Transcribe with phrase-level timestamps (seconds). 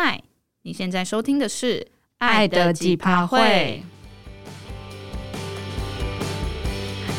[0.00, 0.22] 嗨，
[0.62, 1.80] 你现在收听的是
[2.18, 3.82] 《爱的几趴会》。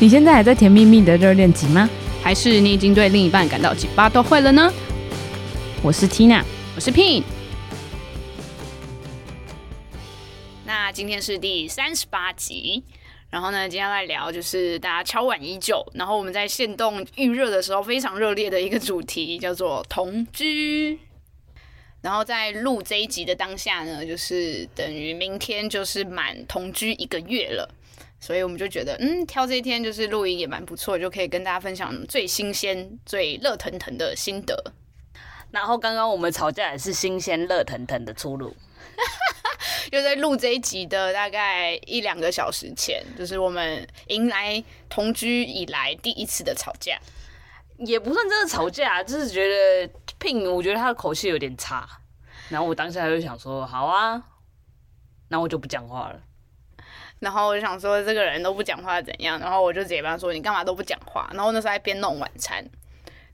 [0.00, 1.86] 你现在还在甜蜜蜜的热恋期吗？
[2.22, 4.72] 还是你已经对另一半感到几趴都会了呢？
[5.82, 6.42] 我是 Tina，
[6.74, 7.22] 我是 Pin。
[10.64, 12.82] 那今天是第三十八集，
[13.28, 20.98] 然后呢，今天来聊就是大家敲碗已久，然后我们在限动预热的时候非常热烈的一个主题，叫做同居。
[22.02, 27.68] 然后在录这一集的当下呢，就是等于明天就是满同居一个月了，
[28.18, 34.72] 所以我们就觉得，嗯，挑这一天就是录音也蛮不错，就可以跟大家分享最新鲜、最热腾腾的心得。
[35.50, 38.56] 然后刚刚我们吵架也是新鲜、热腾腾的出炉，
[39.92, 46.98] 就在录这一集的大概一两个小时前，就是我们迎来同居以来第一次的吵架。
[47.78, 51.88] 也不算真的吵架，就是觉得 Pin，我觉得他的口气有点差，
[52.50, 54.22] 然后我当下就想说好啊，
[55.28, 56.20] 然后我就不讲话了，
[57.18, 62.64] 然后我就想说这个人都不讲话怎样，然后我就直接跟他说你干嘛都不讲话，然后那时候还边弄晚餐，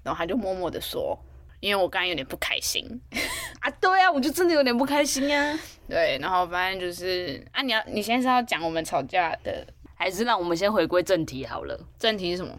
[0.02, 1.18] 然后他就默默的说，
[1.60, 3.00] 因为我刚刚有点不开心。
[3.60, 5.58] 啊，对啊，我就真的有点不开心啊，
[5.88, 11.76] 对，然后反正就是啊，你要你现在是要讲我们吵架的，还是让我们先回归正题好了？
[11.98, 12.56] 正题是什么？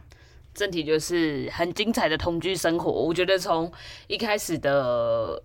[0.57, 2.91] 正题就是很精彩的同居生活。
[2.91, 3.71] 我觉得从
[4.07, 5.39] 一开始的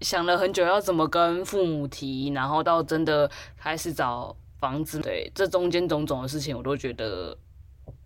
[0.00, 7.38] 想了很久要怎么跟父母提，然后到真的开始找房子，对，这中间种种的事情，我都觉得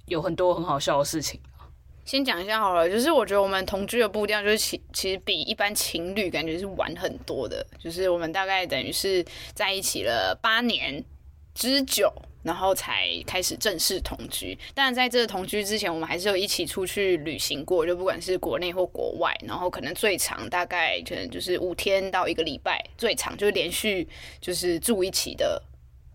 [0.05, 1.41] 有很多很好笑的事情。
[2.05, 11.03] 先讲一下好了，就是我觉得我们同居的步调就是其其实比一般情侣感觉是晚很多的，就是我们大概等于是在一起了八年
[11.55, 12.13] 之久。
[12.45, 24.07] 然后才开始正式同居，但在这个同居之前，我们还是有一起出去旅行过，就不管是国内或国外，然后可能最长大概可能就是五天到一个礼拜，最长就是连续
[24.41, 25.61] 就是住一起的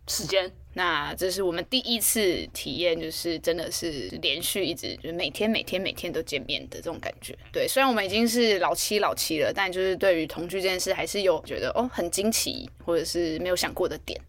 [0.08, 0.50] 时间。
[0.74, 7.36] 那这是我们第一次体验，就是真的是连续一直就是每天每天每天都见面的这种感觉。
[7.52, 14.22] 对，虽然我们已经是老七老妻了，但就是对于同居这件事，还是有觉得哦很惊奇，或者是没有想过的点。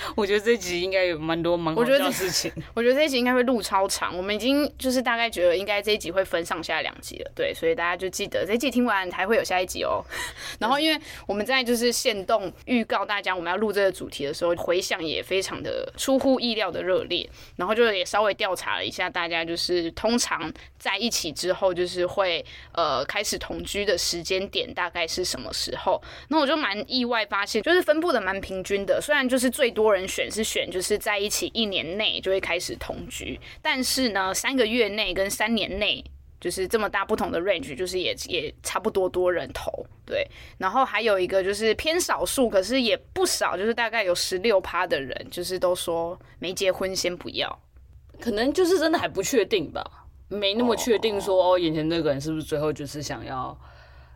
[0.16, 2.52] 我觉得这集应该有蛮多蛮好笑的事情。
[2.74, 4.16] 我觉得这一集应该会录超长。
[4.16, 10.02] 我们已经就是大概觉得应该这一集会分上下两集了，对，所以大家就记得这一集听完还会有下一集哦。
[10.58, 17.28] 然后因为我们在就是限动预告大家我们要录这个主题的时候，回响也非常的出乎意料的热烈。
[17.56, 26.00] 然后就也稍微调查了一下大家，就是通常在一起之后就是会呃开始同居的时间点大概是什么时候？
[26.28, 29.89] 那我就蛮意外发现，就是分布的蛮平均的，虽然就是最多。
[29.92, 36.04] 人选是选，就是在一起一年内就会开始同居，但是呢，三个月内跟三年内
[36.40, 40.26] 就是这么大不同的 range，就是也也差不多多人投对。
[40.58, 47.62] 然后还有一个就是偏少数，可是也不少，就是大概有十六趴的人，就是都说没结婚先不要，
[48.18, 49.84] 可能就是真的还不确定吧，
[50.28, 53.56] 没那么确定说哦，眼前这个人是不是最后就是想要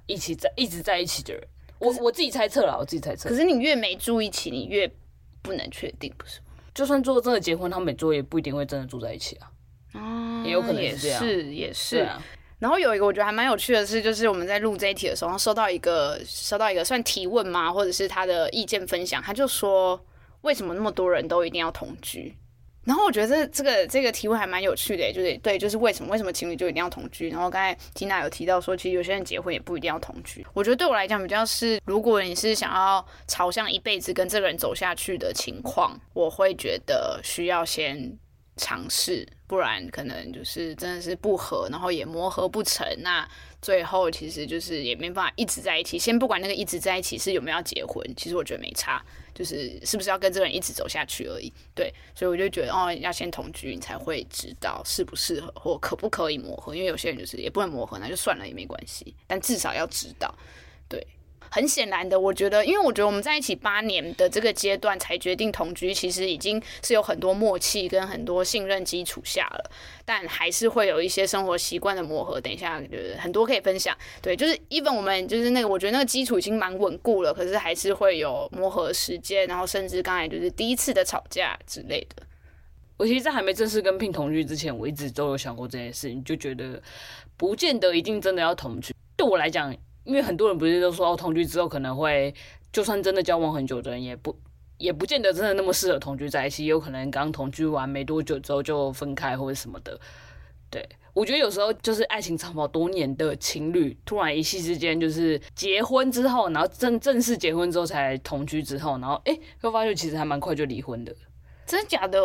[0.06, 1.42] 一起在一直在一起的人。
[1.80, 3.28] 我我自己猜测了，我自己猜测。
[3.28, 4.90] 可是你越没住一起，你越
[5.44, 6.40] 不能确定，不是？
[6.74, 9.52] 就算做真的结婚，他们每桌也不一定会真的住在一起啊。
[9.92, 11.98] 啊，也有可能是这样，也是也是。
[11.98, 12.20] 啊、
[12.58, 20.04] 然后有一个我觉得还蛮有趣的是，就是我们在录这一题的时候，收到一个收到一个算提问吗，或者是他的意见分享，他就说，
[20.40, 22.34] 为什么那么多人都一定要同居？
[22.84, 27.30] 然后我觉得这这个这个题目还蛮有趣的，就是对，就是为什么为什么情侣就一定要同居？
[27.30, 30.46] 然后刚才 Tina 有提到说，其实有些人结婚也不一定要同居。
[30.52, 38.18] 我觉得对我来讲比较是，如果你是想要朝向一辈子跟这个人走下去的情况，我会觉得需要先
[38.56, 43.26] 尝试，不然可能就是真的是不合，然后也磨合不成，那
[43.64, 45.98] 最后其实就是也没办法一直在一起。
[45.98, 49.02] 先不管那个一直在一起是有没有要结婚，其实我觉得没差。
[49.34, 60.32] 就是是不是要跟这个人一直走下去而已，对，所以我就觉得哦，要先同居，你才会知道适不适合或可不可以磨合，因为有些人就是也不能磨合，那就算了也没关系，但至少要知道，
[61.54, 69.70] 很显然的，我觉得，因为我觉得我们在一起八年的这个阶段才决定同居，其实已经是有很多默契跟很多信任基础下了，
[70.04, 72.40] 但还是会有一些生活习惯的磨合。
[72.40, 73.96] 等一下，就是很多可以分享。
[74.20, 82.24] 对，就是 even 我们就是那个，我觉得那个基础已经蛮稳固了，可是还是会有磨合时间，然后甚至刚才就是第一次的吵架之类的。
[82.96, 86.82] 我其实，在还没正式跟聘同居之前，我一直都有想过这件事，情就觉得
[87.36, 88.92] 不见得一定真的要同居。
[89.16, 89.72] 对我来讲。
[90.04, 92.32] 因为很多人不是都说，哦，同居之后可能会，
[92.72, 94.36] 就算真的交往很久的人，也不
[94.78, 99.98] 也不见得真的那么适合同居在一起，有可能刚同居完没多久之后就分开或者什么的。
[100.70, 111.14] 对，我觉得有时候就是爱情长跑多年的情侣，突然一夕之间就是结婚之后，然后正正式结婚之后才同居之后，然后哎，会发现其实还蛮快就离婚的。
[111.64, 112.20] 真的假的？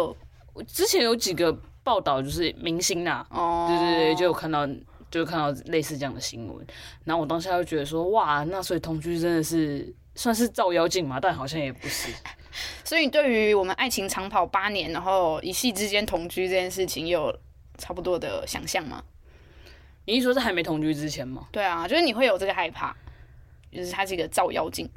[0.51, 4.67] 我之前有几个报道，就是明星呐，哦，对对对，就有看到，
[5.11, 6.65] 就看到类似这样的新闻。
[7.03, 11.19] 然后我当下就觉得说，哇，那所以同居真的是算是照妖镜嘛？
[11.19, 12.11] 但好像也不是。
[12.83, 17.33] 所以对于我们爱情长跑八年，然后一夕之间同居这件事情，有
[17.77, 19.03] 差不多的想象吗？
[20.05, 21.47] 你一说是还没同居之前吗？
[21.51, 22.95] 对啊，就是你会有这个害怕，
[23.71, 24.89] 就是它是一个照妖镜，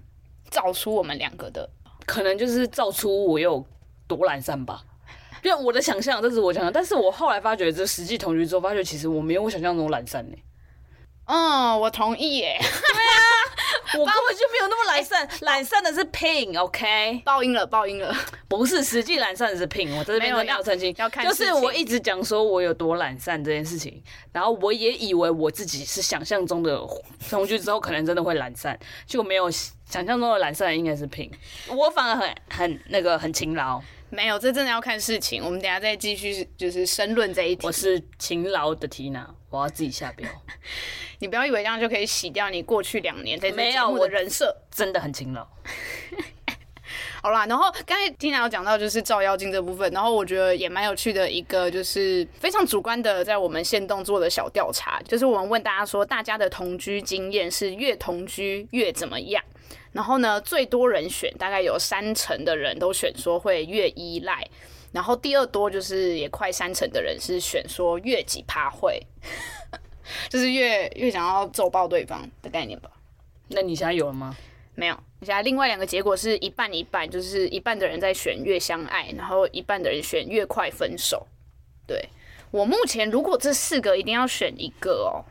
[0.51, 1.69] 照出我们两个的，
[2.07, 3.65] 可能就是照出我有
[4.07, 4.83] 多懒散吧。
[5.43, 10.37] 就我的想象，这是我想象，但是我后来发觉，这实际同居之后，发觉其实我没有我想象中懒散呢。
[11.27, 12.57] 嗯，我同意耶。
[12.61, 17.23] 对啊，我根本就没有那么懒散，懒散的是 Pin，OK？
[17.25, 18.15] 报应了，报应了。
[18.49, 19.97] 不是，实际懒散的是 Pin。
[19.97, 24.03] 我在这边真的要澄清，要看就是我一直讲说我有多懒散这件事情，
[24.33, 26.81] 然后我也以为我自己是想象中的
[27.31, 31.31] 同居之后可能真的会懒散，结果没有想象中的懒散，应该是 Pin。
[31.69, 33.81] 我反而很很那个很勤劳。
[34.15, 35.43] 没有，这真的要看事情。
[35.43, 37.67] 我们等下再继续，就是申论这一题。
[37.67, 40.29] 我是勤劳的缇娜，我要自己下标。
[41.19, 45.49] 你不要以为这样就可以洗掉你过去两年在这节目的人设，真的很勤劳。
[47.23, 59.41] 好啦，然后刚才缇娜有讲到就是照妖镜这部分，然后我觉得也蛮有趣的一个，就是非常主观的，在我们限动做的小调查，就是我们问大家说，大家的同居经验是越同居越怎么样？
[59.93, 64.45] 然后呢，最多人选大概有三成的人都选说会越依赖，
[64.91, 69.01] 然后第二多就是也快三成的人是选说越几趴会，
[70.29, 72.91] 就是越越想要揍爆对方的概念吧。
[73.47, 74.35] 那你现在有了吗？
[74.75, 74.97] 没有。
[75.21, 81.27] 现在另外两个结果是一半一半，就是一半的人在选越相爱，然后一半的人选越快分手。
[81.87, 82.09] 对，
[82.51, 85.25] 我目前如果这四个一定要选一个哦。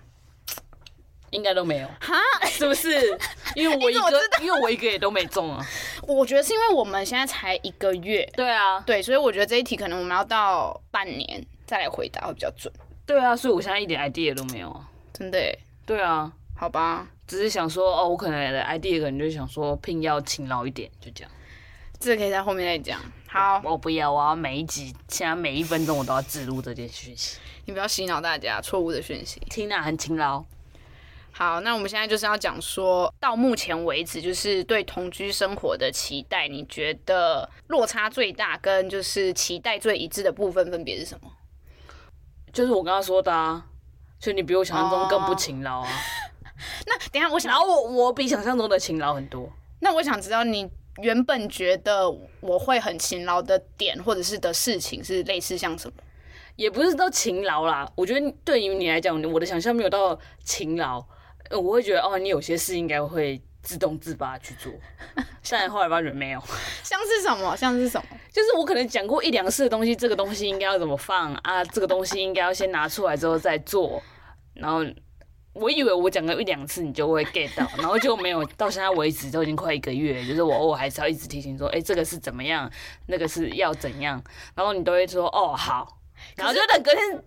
[1.32, 2.14] 应该都没有哈，
[2.46, 2.90] 是不是？
[3.56, 5.66] 因为我一个，因为我一个也都没中啊。
[6.06, 12.70] 我觉得是因为我们现在才一个月，对啊，对，所以我觉得这一题可能我们要到半年再来回答会比较准。
[13.06, 15.40] 对啊，所以我现在一点 idea 都没有啊，真的。
[15.86, 21.32] 对啊，好吧，只是想说哦，我可能的 idea 可能就想说聘要勤劳一点，就这样。
[21.98, 23.00] 这个可以在后面再讲。
[23.26, 27.40] 好，我不要，我要每一集，现在每一分钟我都要记录这件讯息。
[27.68, 29.40] 你不要洗脑大家错误的讯息。
[29.50, 30.44] Tina 很勤劳。
[31.32, 41.32] 好，那我们现在就是要讲说到目前为止，就是对同居生活的期待，你觉得落差最大跟就是期待最一致的部分分别是什么？
[42.52, 43.68] 就是我刚刚说的啊，
[44.20, 45.88] 就你比我想象中更不勤劳啊。
[45.88, 46.31] Oh.
[46.88, 49.50] 那等一下我想，然后我我比想象中的勤劳很多。
[49.80, 50.70] 那我想知道你
[51.02, 52.10] 原本觉得
[52.40, 55.94] 我会很勤劳的点或者是的事情是类似像什么？
[56.58, 61.04] 也不是都勤劳啦，我觉得对于你来讲，我的想象没有到勤劳。
[61.50, 64.72] 我会觉得哦，你有些事应该会自动自发去做，
[65.50, 66.40] 但后来发觉没有。
[66.84, 67.56] 像是什么？
[67.58, 68.18] 像是什么？
[68.32, 71.64] 就是我可能讲过一两次的东西，这个东西应该要怎么放啊？
[71.66, 74.02] 这个东西应该要先拿出来之后再做。
[74.54, 74.82] 然后
[75.54, 78.46] 我以为我讲个一两次你就会 get 到， 然后就没有。
[78.58, 82.72] 到现在为止都已经快一个月，就是我偶尔还是要一直提醒说，哎、这个是怎么样，
[83.08, 84.24] 那个是要怎样，
[84.56, 85.98] 然后你都会说哦好，
[86.36, 87.24] 然后就等隔天。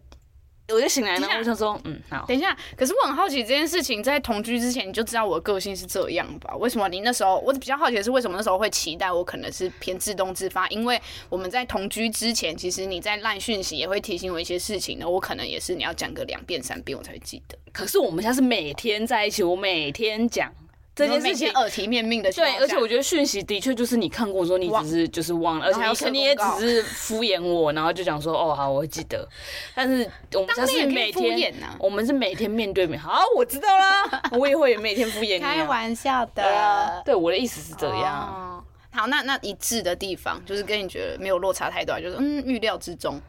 [0.69, 2.25] 我就醒来了，我想说，嗯，好。
[2.27, 6.57] 等一下，可是我很好奇这件事情，在同居之前你就知道我的个性是这样吧？
[6.57, 10.67] 为什么你那时候，我比较好奇的是，为什么那时候会期待我可能是偏自动自发？
[10.69, 17.59] 因为我们在同居之前，其实你在烂讯息也会提醒我一些事情的，我可能也是你要讲个两遍三遍我才会记得。
[17.73, 20.51] 可是我们现在是每天在一起，我每天讲。
[20.95, 29.29] 这件事情耳提面命的，对，而且我觉得讯息的确就是你看过说你只是就是忘了，而且你也只是敷衍我，然后就讲说哦好，我会记得。
[29.75, 32.97] 但是我们家是每天，我们是每天面对面。
[33.01, 35.41] 好，我知道啦，我也会每天敷衍你。
[35.41, 38.65] 开玩笑的，对，我的意思是这样。
[38.93, 43.21] 好，那那一致的地方就是跟你觉得没有落差太大，就是嗯预料之中，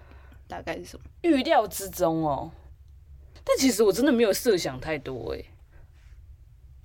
[0.48, 1.04] 大概是什么？
[1.24, 2.52] 预料之中哦。
[3.44, 5.44] 但其实我真的没有设想太多哎。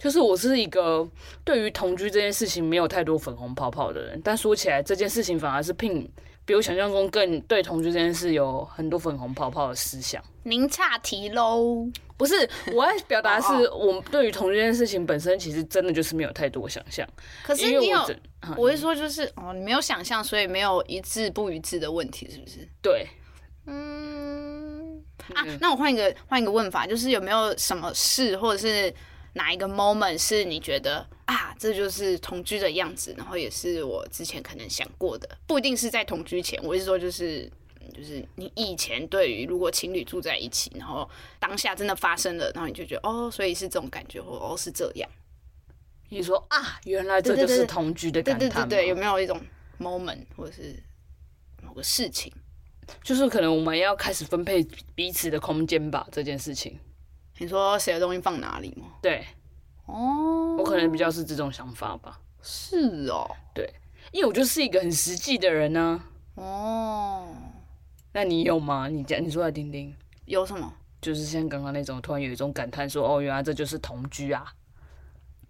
[0.01, 1.07] 就是我是一个
[1.45, 6.11] 对于同居这件事情没有太多粉红泡泡的人，但说起来这件事情反而是聘
[6.47, 10.25] 比我想象中更对同居这件事有很多粉红泡泡的思想。
[10.45, 11.87] 您岔题喽？
[12.17, 17.07] 不是，我要表达是我对于同居这件事情本身其实真的就是没有太多想象。
[17.45, 18.01] 可是你有，
[18.57, 22.67] 我会说就是哦，你没有想象，所以没有一致不一致的问题，是不是？
[22.81, 23.07] 对，
[23.67, 25.03] 嗯
[25.35, 28.91] 啊，那我换一个换一个问法，就是有没有什么事或者是？
[29.35, 37.51] 哪一个 moment 是你觉得啊，这就是同居的样子，然后也是我之前可能想过的，不一定是在同居前，我是说就是
[37.95, 41.09] 就是你以前对于如果情侣住在一起，然后
[41.39, 45.09] 当下真的发生了，然后你就觉得哦，所以是这种感觉，或哦是这样。
[46.09, 48.41] 你说啊，原来这就是同居的感叹。
[48.41, 49.41] 对对对对，有没有一种
[49.79, 50.75] moment 或者是
[51.63, 52.33] 某个事情，
[53.05, 56.05] 就是可能我们要开始分配彼此的空间吧？
[56.11, 56.77] 这件事情，
[57.41, 58.87] 你说谁的东西放哪里吗？
[59.01, 59.25] 对，
[59.87, 62.21] 哦，我可能比较是这种想法吧。
[62.43, 63.73] 是哦，对，
[64.13, 66.03] 因为我就是一个很实际的人呢、
[66.37, 66.43] 啊。
[66.43, 67.29] 哦，
[68.13, 68.89] 那你有吗？
[68.89, 69.97] 你讲，你说来听听。
[70.27, 70.71] 有什么？
[71.01, 74.45] 就是像刚刚那种，突然有一种感叹，说：“哦，原来这就是同居啊。”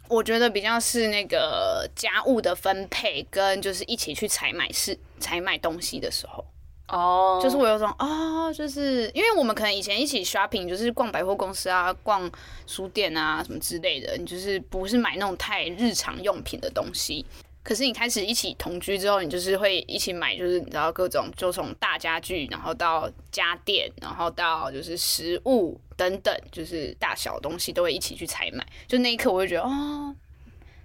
[0.08, 6.44] 我觉得比较是那个家务的分配，跟就是一起去采买是采买东西的时候，
[6.90, 12.30] 哦就是我有种啊、哦，就是因为我们可能以前一起 shopping，就是逛百货公司啊、逛
[12.66, 17.24] 书店啊什么之类的，你就是不是买那种太日常用品的东西。
[17.62, 28.66] 可是你开始一起同居之后，你就是会一起买，就是你知道各种，就从大家具，然后到家电，然后到就是食物等等，就是大小东西都会一起去采买。
[28.88, 30.16] 就那一刻，我就觉得哦，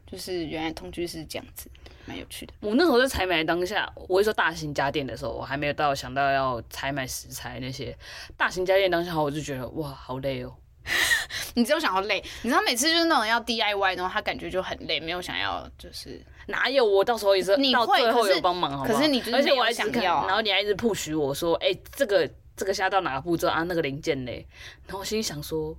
[0.05, 1.69] 就是原来同居是这样子，
[2.05, 2.53] 蛮有趣的。
[2.59, 7.97] 我那时候在采买当下，我会说大型家电的时候，我还没有到想到要采买食材那些
[8.37, 10.53] 大型家电当下，我就觉得哇，好累哦。
[11.55, 23.63] 你只有想要累，你知道每次就是那种要 DIY，然后他感觉就很累，没有想要就是哪有我到时候也是，你会到最后有帮忙好好，可是你而且我还想要，然后你还一直 push 我说，哎、欸，这个这个下到哪个步骤啊？
[23.63, 24.45] 那个零件嘞？
[24.85, 25.75] 然后我心里想说，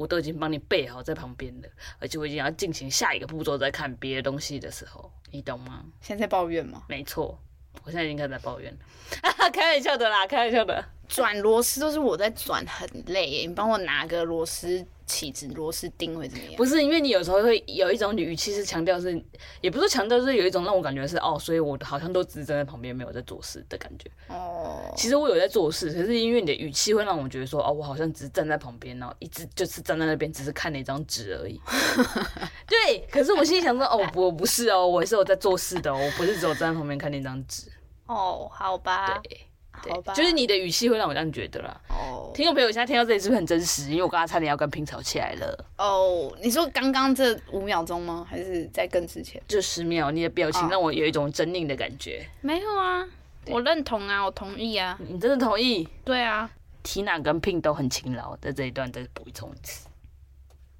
[0.00, 5.84] 我都已经帮你备好在旁边了，而且我已经要进行下一个步骤，在看别的东西的时候，你懂吗？
[6.00, 6.84] 现在在抱怨吗？
[6.88, 7.38] 没错，
[7.84, 8.78] 我现在已经开始在抱怨了，
[9.52, 10.82] 开玩笑的啦，开玩笑的。
[11.06, 13.46] 转螺丝都是我在转，很累耶。
[13.46, 16.54] 你帮我拿个螺丝起子、螺丝钉会怎么样？
[16.56, 19.20] 不是，因为你有时候会有一种语气是强调是，
[19.60, 24.08] 也不是强调，是有一种让我感觉是哦，所以我好像都只是站在旁边，没有在做事的感觉。
[24.28, 31.60] 哦，其实我有在做事，可是因为你的语气会让我觉得说哦，我好像只是站在旁边，然后一直就是站在那边，只是看那张纸而已。
[32.68, 37.70] 对，可是我心里想说哦，我不是哦，我是有在做事的哦，我不是只有站在旁边看那张纸。
[38.06, 39.20] 哦，好吧。
[39.24, 39.49] 对。
[39.82, 41.80] 对，就是你的语气会让我这样觉得啦。
[41.88, 42.34] 哦，oh.
[42.34, 43.90] 听众朋友，现在听到这里是不是很真实？
[43.90, 45.66] 因为我刚刚差点要跟平吵起来了。
[45.78, 48.26] 哦，oh, 你说刚刚这五秒钟吗？
[48.28, 49.42] 还是在更之前？
[49.48, 52.18] 就十秒，你的表情让我有一种狰狞的感觉。
[52.18, 52.26] Oh.
[52.42, 53.06] 没有啊，
[53.46, 54.98] 我认同啊，我同意啊。
[55.08, 55.88] 你真的同意？
[56.04, 56.50] 对啊。
[56.82, 59.86] Tina 跟 Pin 都很勤劳，在这一段再补充一次。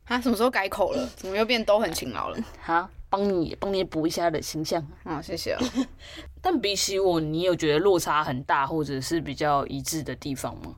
[0.07, 1.07] 他什么时候改口了？
[1.15, 2.39] 怎么又变都很勤劳了？
[2.61, 2.91] 哈？
[3.11, 5.61] 帮你帮你补一下的形象啊， 谢谢啊。
[6.41, 10.77] 但比起我，你有觉得落差很大，或者是比较一致的地方吗？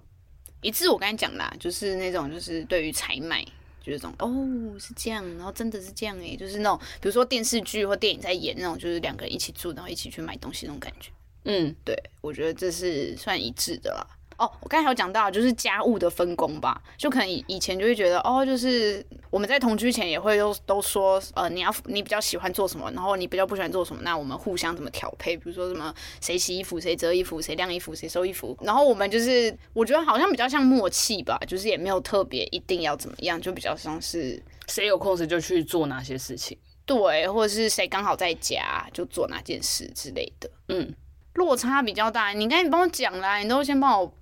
[0.63, 3.45] 一致，我刚才讲啦，就是那种，就是对于采买，
[3.81, 11.11] 就是这种哦，是这样，然后真的是这样诶，就是那种，比如说电视剧或电影在演那种，就是两个人一起住，然后一起去买东西那种感觉。
[11.45, 14.07] 嗯，对，我觉得这是算一致的啦。
[14.43, 40.93] 哦，我刚才有讲到，就是家务的分工吧，就可能以以前就会觉得，哦，就是我们在同居前也会都都说，呃，你要你比较喜欢做什么，然后你比较不喜欢做什么，那我们互相怎么调配，比如说什么谁洗衣服，谁折衣服，谁晾衣服，谁收衣服，然后我们就是我觉得好像比较像默契吧，就是也没有特别一定要怎么样，就比较像是谁有空时就去做哪些事情，对，或者是谁刚好在家就做哪件事之类的，嗯，
[41.35, 44.13] 落差比较大，你赶紧帮我讲啦，你都先帮我。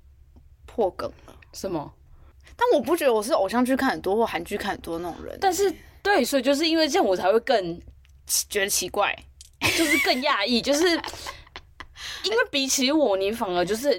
[0.75, 1.93] 破梗了什么？
[2.57, 5.37] 但我不觉得我是偶像剧看很多或韩剧看很多那种人。
[5.41, 5.73] 但是
[6.03, 7.81] 对，所以就是因为这样，我才会更
[8.49, 9.17] 觉得奇怪，
[9.61, 10.85] 就是更讶异， 就是
[12.25, 13.91] 因为比起我，你反而就是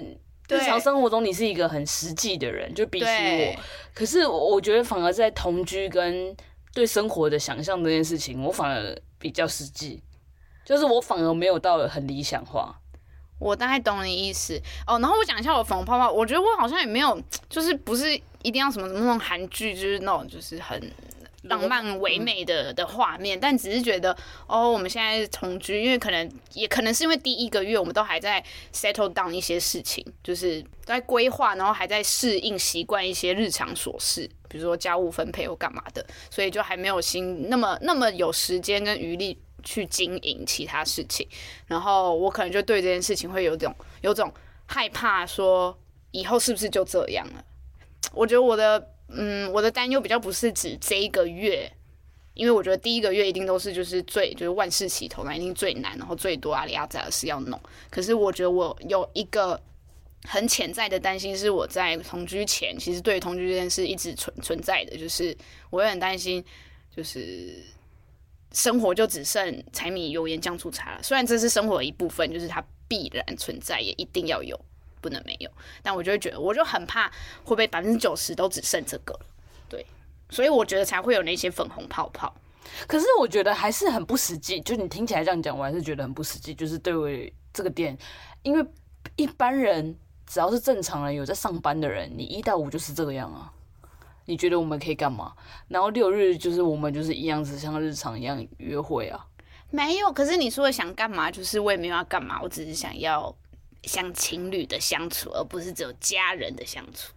[0.48, 3.62] 日常生活中你是一个很实际的人，就比起我。
[3.92, 6.34] 可是我觉得反而在同居跟
[6.72, 10.02] 对生活的想象这件事情，我反而比较实际，
[10.64, 12.78] 就是我反而没有到很理想化。
[13.42, 14.56] 我大概懂你意思
[14.86, 20.80] 哦，然后我讲一下我粉红泡泡，我觉得我好像也没有，就是不是一定要什么什么那种韩剧，就是那种就是很
[21.42, 39.36] 浪漫唯美的的画面，但只是觉得哦，我们现在同居，因为可能也可能是因为第一个月我们都还在 settle down 一些事情，就是在规划，然后还在适应习惯一些日常琐事，比如说家务分配或干嘛的，所以就还没有心那么那么有时间跟余力。
[39.62, 41.26] 去经营其他事情，
[41.66, 44.32] 然后我可能就对这件事情会有种有种
[44.66, 45.78] 害怕，说
[46.10, 47.44] 以后是不是就这样了？
[48.12, 51.70] 我觉得我的嗯，我的担忧比较不是指这一个月，
[52.34, 57.60] 因为我觉得第一个月一定都是就是最就是万事起头难，一定最难，然后最多阿里阿扎的事要弄。
[57.90, 59.60] 可是我觉得我有一个
[60.24, 65.36] 很潜在的担心，是我在同居前，其实对同居这件事一直存存在的，就是
[65.70, 66.44] 我也很担心，
[66.94, 67.62] 就是。
[68.52, 71.02] 生活就只剩柴米油盐酱醋茶了。
[71.02, 74.58] 虽然这是生活的一部分，就是它必然存在，也一定要有。
[75.00, 75.50] 不能没有。
[75.82, 77.08] 但我就会觉得，我就很怕
[77.42, 79.18] 会不会百分之九十都只剩这个，
[79.68, 79.84] 对，
[80.30, 82.32] 所以我觉得才会有那些粉红泡泡。
[82.86, 86.54] 可是我觉得还是很不实际，就你听起来这样讲，我还是觉得很不实际。
[86.54, 87.98] 就是对于这个点，
[88.44, 88.64] 因为
[89.16, 89.92] 一般人
[90.24, 93.52] 只要是正常人，有在上班的人，你一到五就是这个样啊。
[94.24, 95.32] 你觉得我们可以干嘛？
[95.68, 99.26] 然后六日就是我们就是一样，是像日常一样约会啊。
[99.70, 103.34] 没有，可是你说的想干嘛，就是我也没有要干嘛，我只是想要
[103.84, 107.12] 像情侣的相处，而不是只有家人的相处。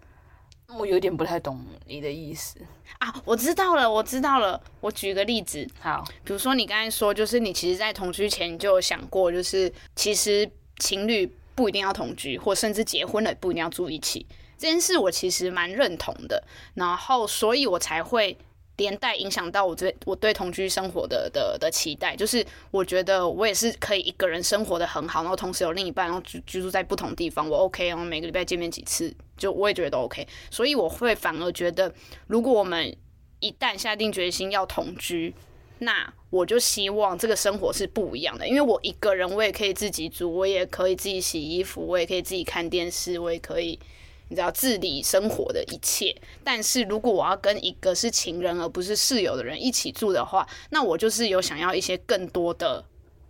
[0.68, 2.60] 我有点不太懂你的意思
[2.98, 3.14] 啊！
[3.24, 4.60] 我知道了，我知道了。
[4.82, 14.26] 我举个例子，好，比如说你刚才说，就是你其实，在同居前你就有想过，就是其实情侣不一定要同居，或甚至结婚了不一定要住一起。
[14.58, 16.44] 这件事我其实蛮认同的，
[16.74, 18.38] 然后所以我才会。
[18.78, 30.28] 连带影响到我对我对同居生活的的的期待，就是我觉得我也是可以一个人生活的很好，然后同时有另一半，然后居居住在不同地方，我 OK，然后每个礼拜见面几次，就我也觉得 OK。
[30.52, 31.90] 所以我会反而觉得，
[32.28, 32.94] 如果我们
[33.40, 35.34] 一旦下定决心要同居，
[35.80, 43.80] 那我就希望这个生活是不一样的，因为我一个人我也可以自己煮，我也可以自己洗衣服，我也可以自己看电视，我也可以。
[44.28, 52.84] 你知道自理生活的一切，但是如果我要跟一个是情人而不是室友的人一起住的话，那我就是有想要一些更多的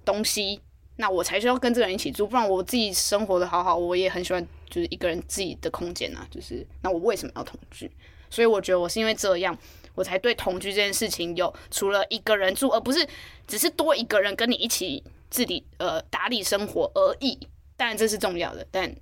[0.05, 0.61] 东西，
[0.95, 7.91] 那我才需要跟这个人一起住，不然我自己生活的好好，我也很喜欢就是一个人自己的空间啊，就是那我为什么要同居？
[8.29, 9.57] 所以我觉得我是因为这样，
[9.95, 13.05] 我才对同居这件事情有除了一个人住，而不是
[13.45, 17.37] 只是多一个人跟你一起自理呃打理生活而已，
[17.75, 18.95] 当然这是重要的，但。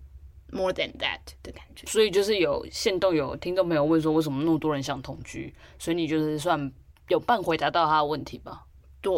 [0.53, 5.51] More than that 的感觉，所以就是有现动有听众朋友问说，为什么那么多人想同居？
[5.79, 6.72] 所以你就是算
[7.07, 8.63] 有半回答到他的问题吧？
[9.01, 9.12] 对，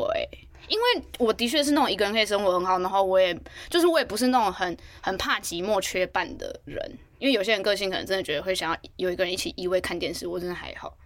[0.70, 3.38] 因为我的确是那种一个人可以生活很好，然后我也
[3.70, 10.98] 就是我也不是那种很很怕寂寞缺伴的人，因为有些人个性可能真的觉得会想要有一个人一起依偎看电视，我真的还好。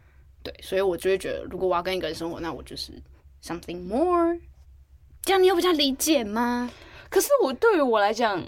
[0.44, 2.94] 对，所以我就会觉得，如果我要跟一个人生活，那我就是
[3.44, 4.40] something more。
[5.24, 6.72] 这样你有比较理解吗？
[7.10, 8.48] 可是我对于我来讲。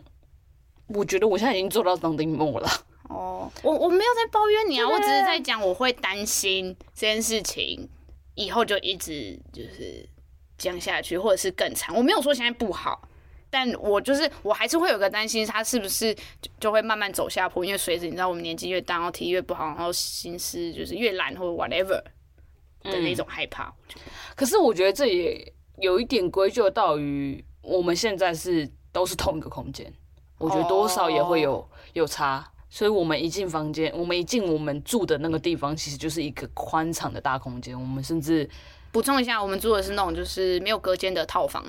[0.93, 2.69] 我觉得我现在已经做到 something more 了。
[3.09, 7.89] 哦，我我没有在抱怨你啊，我只是在讲我会担心这件事情
[8.35, 10.07] 以后就一直就是
[10.57, 11.93] 这样下去，或者是更长。
[11.95, 13.05] 我没有说现在不好，
[13.49, 17.65] 但我就是我还是会有个担心，他是不是就就会慢慢走下坡？
[17.65, 22.01] 因为随着你知道我们年纪越大，然后体力越不好，然后心思就是越懒或者 whatever
[22.83, 23.73] 的那种害怕。
[23.95, 24.01] 嗯，
[24.37, 29.91] 可是我觉得这也有一点归咎到于我们现在是都是同一个空间。
[30.41, 37.79] 我觉得多少也会有有差，所以我们一进房间，我们一进我们住的那个地方，其实就是一个宽敞的大空间。
[37.79, 38.49] 我们甚至
[38.91, 41.63] 补充一下，我们住的是那种就是没有隔间的套房，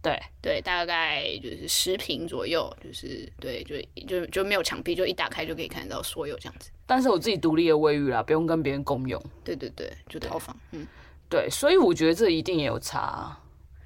[0.00, 6.70] 对对，大概就是十平左右，就是对，就就就没有墙壁，就一打开就可以看到所有这样子。
[6.86, 9.22] 但是我自己独立的卫浴啦，不用跟别人共用。
[9.42, 10.86] 对对对，就套房，嗯，
[11.28, 13.36] 对，所以我觉得这一定也有差。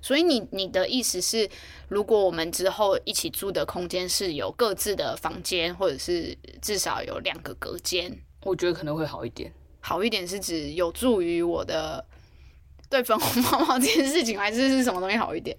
[0.06, 1.50] 所以你你的意思是，
[1.88, 9.52] 如果我们之后一起住的空间是有各自的房间，或者是至少有两个隔间，我觉得可能会好一点。
[9.80, 12.04] 好一点是指有助于我的
[12.88, 15.56] 对粉红泡泡这件事情，还是是什么东西好一点？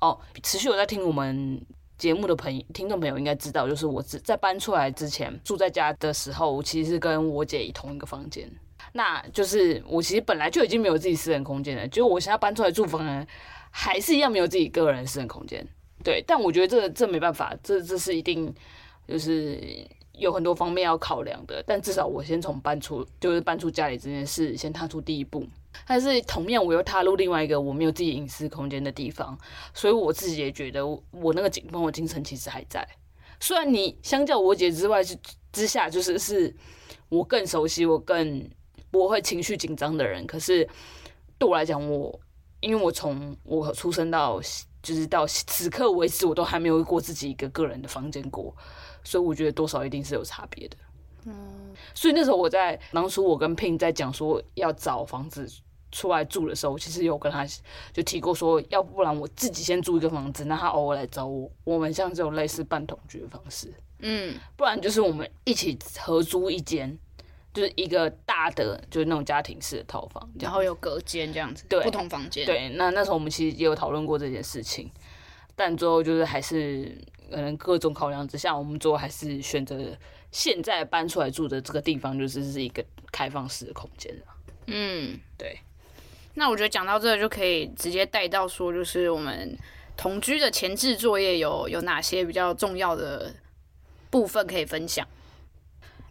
[0.00, 1.64] 哦，持续有在听我们
[1.96, 8.50] 节目的朋友听众朋友应该知道，就是我在搬出来之前住在家的时候，我其实是跟我姐以同一个房间。
[8.92, 13.24] 那就是我其实本来就已经没有自己私人空间了，就我现在搬出来住房呢。
[13.70, 15.66] 还是一样没有自己个人私人空间，
[16.02, 18.52] 对，但我觉得这这没办法，这这是一定
[19.06, 21.62] 就是有很多方面要考量的。
[21.66, 25.46] 但至少我先从搬出，就是搬出家里这件事先踏出第一步。
[25.86, 29.38] 但是同样，我又踏入另外一个我没有自己隐私空间的地方，
[29.74, 32.86] 所以我自己也觉得我那个紧绷的精神其实还在。
[33.38, 35.16] 虽然你相较我姐之外之
[35.52, 36.52] 之下，就是是
[37.08, 38.48] 我更熟悉，我更
[38.90, 40.68] 不会情绪紧张的人，可是
[41.38, 42.18] 对我来讲，我。
[42.60, 44.40] 因为我从我出生到
[44.82, 48.54] 就是到此刻为止，我都还没有过自己一个个人的房间过，
[49.04, 50.76] 所以我觉得多少一定是有差别的。
[51.24, 55.48] 嗯，所以那时候我在当初我跟 Pin 在讲说要找房子
[55.92, 57.46] 出来住的时候，其实有跟他
[57.92, 66.98] 就提过说，要不然我自己先租一个房子，那他偶尔来找我，我们像这种类似半同居的方式，嗯，不然就是我们一起合租一间。
[67.58, 72.46] 就是一个大的，就是那种家庭式的套房，然后有隔间这样子，对，不同房间。
[72.46, 74.88] 对，那那时候我们其实也有讨论过这件事情，
[75.56, 76.96] 但最后就是还是
[77.28, 79.76] 可能各种考量之下，我们最后还是选择
[80.30, 84.14] 现在搬出来住的这个地方，就是是一个开放式的空间。
[84.66, 85.58] 嗯，对。
[86.34, 89.58] 那我觉得讲到这就可以直接带到说，就是我们
[89.96, 93.34] 同居的前置作业有有哪些比较重要的
[94.10, 95.04] 部分可以分享？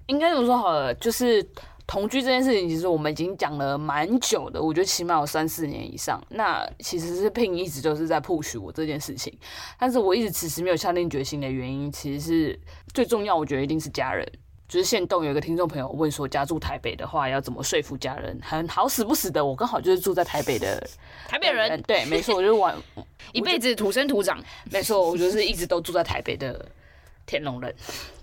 [0.07, 1.45] 应该这么说好了，就是
[1.85, 6.21] 同居这件事情，其实我们已经讲了蛮久的，我觉得起码有三四年以上。
[6.29, 9.37] 那其实是 Pin 一直就是在 push 我这件事情，
[9.79, 12.59] 但是我一直迟迟没有下定决心的原因，其实是
[12.93, 14.27] 最重要，我觉得一定是家人。
[14.67, 18.37] 就是现动有一个听众朋友问说，家住台北的话要怎么说服家人？
[18.43, 20.85] 很好死不死的，我刚好就是住在台北的
[21.25, 21.81] 台北人。
[21.83, 22.75] 对，没错，我就是玩
[23.31, 24.37] 一辈子土生土长。
[24.69, 26.67] 没错，我就是一直都住在台北的
[27.25, 27.73] 天龙人。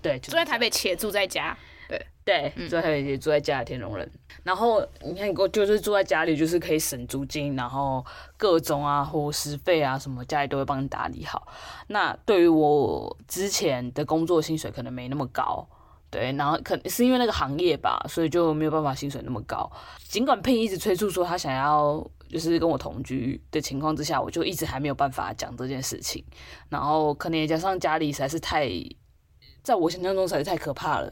[0.03, 1.57] 对，住在台北且住在家。
[1.87, 4.09] 对对，住在台北也住在家里天龙人。
[4.43, 8.03] 然后你看，我就是住在家里，就是可以省租金，然后
[8.37, 11.47] 各种啊伙食费啊什么，家里都会帮你打理好。
[11.87, 15.67] 那对于我之前的工作薪水可能没那么高。
[16.11, 19.69] 对，然后可能是因为那个行业吧，所以就没有办法薪水那么高。
[20.07, 26.23] 尽管 Pin 一直催促说他想要就是跟我同居的情况之下，我就一直还没有办法讲这件事情。
[26.69, 28.69] 然后可能也加上家里实在是太，
[29.61, 31.11] 在我想象中实在是太可怕了。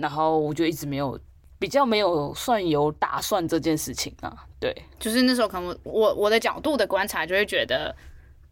[0.00, 1.18] 然后我就一直没有
[1.58, 4.46] 比较没有算有打算这件事情啊。
[4.60, 7.94] 对，就是那时候可能我我的角度的观察就会觉得。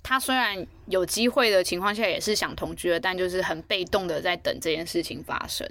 [0.09, 5.68] 他虽然有机会的情况下也是想同居的，但就是很被动的在等这件事情发生，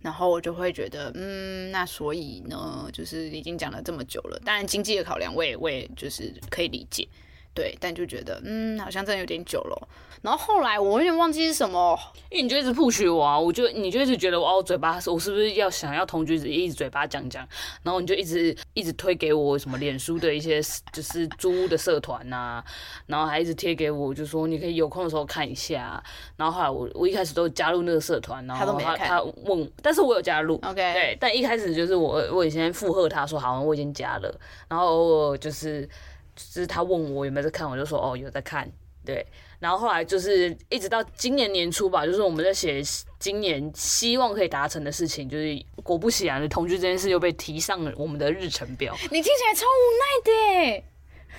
[0.00, 7.06] 然后我就会觉得，嗯，那所以呢，就是已经讲了这么久了，当然经济的考量我也我也就是可以理解。
[7.54, 9.88] 对，但就觉得嗯，好像真的有点久了。
[10.22, 11.98] 然后后来我有点忘记是什么，
[12.30, 17.46] 因为你就一直 push 我啊，我就你就一直觉得哦，嘴巴我是不是要想要同居，一直嘴巴讲讲，
[17.82, 20.62] 然后你就一直一直推给我什么脸书的一些
[20.92, 22.64] 就是租屋的社团呐、啊，
[23.06, 26.02] 然后还一直贴给我，就说你可以有空的时候看一下。
[26.36, 34.34] 然后后来我我一开始都加入那个社团，然后他他都没，他问，但是我有加入，OK，对，但一开始就是我我以前附和他说好，我已经加了，
[34.68, 35.86] 然后偶尔就是。
[36.34, 38.70] 就是他问我有没有在看，我就说哦有在看，
[39.04, 39.24] 对。
[39.60, 42.82] 然后后来就是一直到今年年初吧，就是我们在写
[43.18, 48.94] 今年希望可以达成的事情，就是果不其然的同居这件事又被提上了我们的日程表。
[49.04, 50.84] 你听起来超无奈的耶，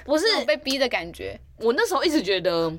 [0.05, 1.39] 不是被逼的感觉。
[1.57, 2.71] 我那时候一直觉得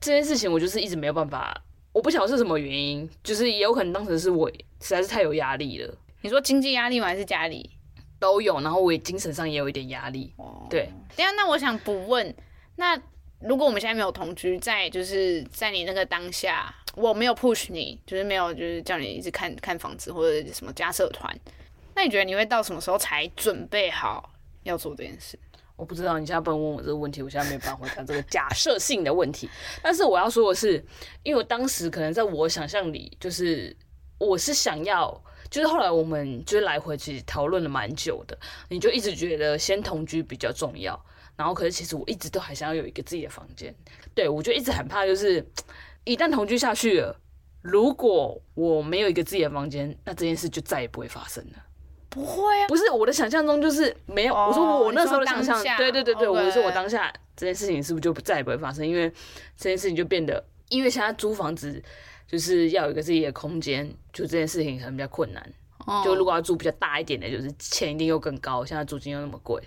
[0.00, 5.94] 这件事情，我就是一直没有办法，我不晓得是什么原因，就是也有可能当时是我实在是太有压力了。
[6.22, 7.06] 你说经济压力吗？
[7.08, 7.70] 还是家里？
[8.22, 10.32] 都有，然后我也精神上也有一点压力。
[10.36, 10.88] 哦，对。
[11.16, 12.32] 等下，那我想补问，
[12.76, 12.96] 那
[13.40, 21.36] 如果我们现在没有同居，在就是在你那个当下，我没有 push 你，就是没有就是叫你一直看看房子或者什么加社团，
[21.96, 24.32] 那你觉得你会到什么时候才准备好
[24.62, 25.36] 要做这件事？
[25.74, 29.50] 我不知道，你现在不能问我这个问题，我现在没有办法回答这个假设性的问题。
[29.82, 30.76] 但是我要说的是，
[31.24, 33.76] 因为我当时可能在我想象里，就是
[34.18, 35.20] 我是想要。
[35.52, 38.36] 就是后来我们就是来回其实讨论了蛮久的，
[38.70, 40.98] 你就一直觉得先同居比较重要，
[41.36, 43.74] 然后可是其实我一直都还想要有一个自己的房间，
[44.14, 45.46] 对，我就一直很怕，就是
[46.04, 47.14] 一旦同居下去了，
[47.60, 51.62] 如果我没有一个自己的房间，那这件事就再也不会发生了。
[52.08, 58.88] 不会啊，不是我的想象中就是没有，我说我那时候的想象，对对对对，我说我当下这件事情是不是就再也不会发生？
[58.88, 59.10] 因为
[59.58, 61.82] 这件事情就变得，因为现在租房子。
[62.32, 65.52] 就是要有一个自己的空间，就这件事情可能比较困难。
[65.84, 66.02] Oh.
[66.02, 69.62] 就如果要住比较大一点的，就是钱一定又更高，现在租金又那么贵。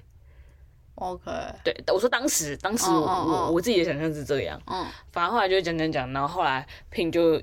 [0.95, 1.30] OK，
[1.63, 3.30] 对，我说当时，当时我、oh, oh, oh.
[3.30, 4.60] 我我自己的想象是这样。
[4.65, 4.88] 嗯，oh.
[5.12, 7.39] 反正后来就讲讲讲，然后后来 Pin 就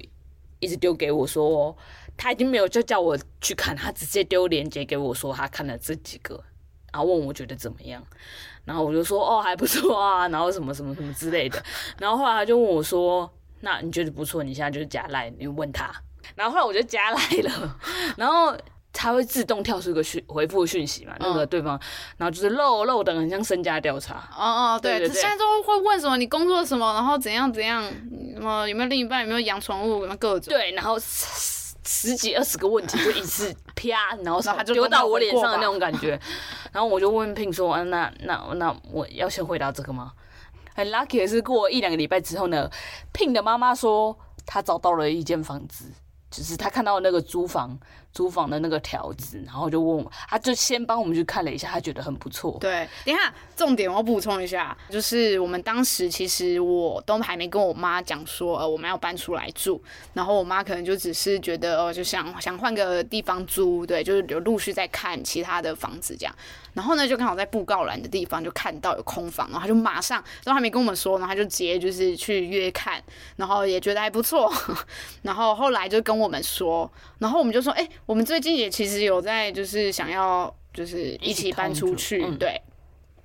[0.59, 1.77] 一直丢给我说，
[2.17, 6.43] 他已经没有就叫我去看，他直接丢链接给我说他看了这几个，
[6.93, 8.05] 然后问我觉得怎么样，
[8.65, 11.63] 然后我就说哦还不错啊，然后什么什么什么之类的，
[11.99, 13.33] 然后后来他就问我说。
[13.63, 15.91] 那你觉得不错，你现在就是加赖，你问他，
[16.35, 17.79] 然后后来我就加赖了，
[18.19, 18.55] 然后
[18.93, 21.81] 他会自动跳出一个讯回复讯息嘛，那个对方，
[22.19, 24.29] 然后就是漏漏的很像身家调查。
[24.37, 26.17] 哦哦，对对对，现在都会问什么？
[26.17, 26.93] 你工作什么？
[26.93, 27.83] 然后怎样怎样？
[28.35, 29.23] 什么有没有另一半？
[29.23, 30.07] 有没有养宠物？
[30.17, 30.53] 各种？
[30.53, 36.19] 对，然后十十几二十个问题就一次啪，然后他就丢到我脸上的那种感觉。
[36.73, 40.13] 然后我就问 Pin 说：“啊，那那那我要先回答这个吗？”
[40.75, 42.71] 很 lucky 的是，过一两个礼拜之后呢
[43.13, 45.85] ，Pin 的妈妈说她找到了一间房子，
[46.31, 47.79] 就是她看到那个租房。
[48.13, 52.59] 租房的那个条子，然后就问我，他就先帮我们去看了一下，他觉得很不错。
[52.61, 66.35] 对，等一下重点我补充一下，就是我们当时其实我都还没跟我妈讲说，呃，我们要搬出来住，然后我妈可能就只是觉得，呃，就想想换个地方租，对，就是有陆续在看其他的房子这样，
[66.75, 73.03] 然后呢，就刚好在布告栏的地方就看到有空房，然后他就马上都还没跟我们说，然后他就直接就是去约看，
[73.37, 74.53] 然后也觉得还不错，
[75.23, 77.89] 然后后来就跟我们说，然后我们就说，哎。
[78.07, 82.61] 我们最近也其实有在，就是想要，就是一起搬出去，嗯、对。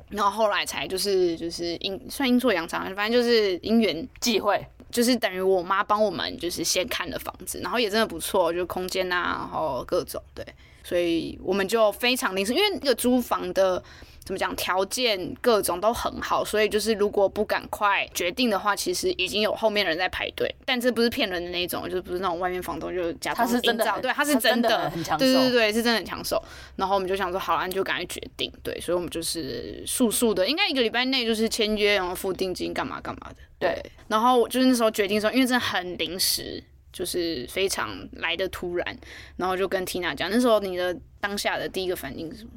[0.09, 10.45] 然后后来才就是就是阴算阴错阳差，反正就是因缘际会，就是等于我妈帮我们就是先看了房子，然后也真的不错，就空间啊，然后各种对，
[10.83, 13.83] 所以我们就非常临时，因为那个租房的。
[14.27, 14.53] 怎么讲？
[14.57, 20.53] 条件各种都很好，所以就是如果不赶快决定的话，其实已经有后面的人在排队。
[20.65, 26.43] 但这不是骗人的那种，就是不是那种外面房东就假装营造，他是真的，对，他是真的，对对对，是真的很抢手。
[26.75, 28.51] 然后我们就想说，好，你就赶快决定。
[28.61, 33.35] 对，所以我们就是速速的，应该一个礼拜内就是签约，然后付定金，干嘛干嘛的。
[33.57, 36.61] 对，对然后就是那时候决定说，因为真的很临时，
[36.91, 38.97] 就是非常来的突然，
[39.37, 42.49] 然后就跟 Tina 讲，那时候你的当下的第一个反应是什么？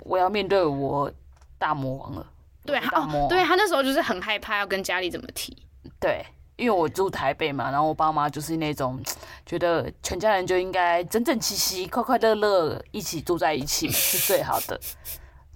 [0.00, 1.12] 我要面对我
[1.58, 2.26] 大魔王了。
[2.64, 5.56] 对，大魔王，哦，对他那时候就是很害怕要跟家里怎么提。
[6.00, 6.24] 对，
[6.56, 8.98] 因为我住台北嘛，然后我爸妈就是那种
[9.44, 14.80] 觉得全家人就应该整整齐齐、快快乐乐一起住在一起 是最好的，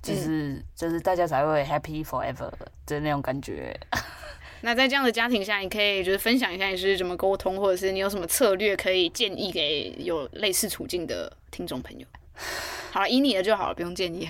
[0.02, 2.50] 就是、嗯、就是大家才会 happy forever
[2.86, 3.74] 的那种感觉。
[4.60, 12.06] 那在这样的家庭下，你可以就是分享一下你是怎么沟通，或者是你有什么策略可以建议给有类似处境的听众朋友。
[12.92, 14.28] 好了，以你的就好了，不用建议。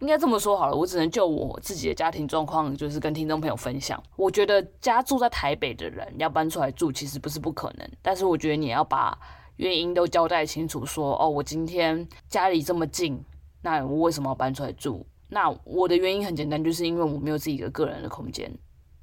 [0.00, 4.02] 应该这么说好了，我只能就我自己的家庭状况，就是跟听众朋友分享。
[4.14, 9.18] 我觉得家住在台北的人要搬出来住，其实不是不可能，但是我觉得你要把
[9.56, 13.18] 原因都交代清楚说，说哦，我今天家里这么近，
[13.62, 15.06] 那我为什么要搬出来住？
[15.30, 18.52] 那我的原因很简单，就是因为我没有自己的个人的空间，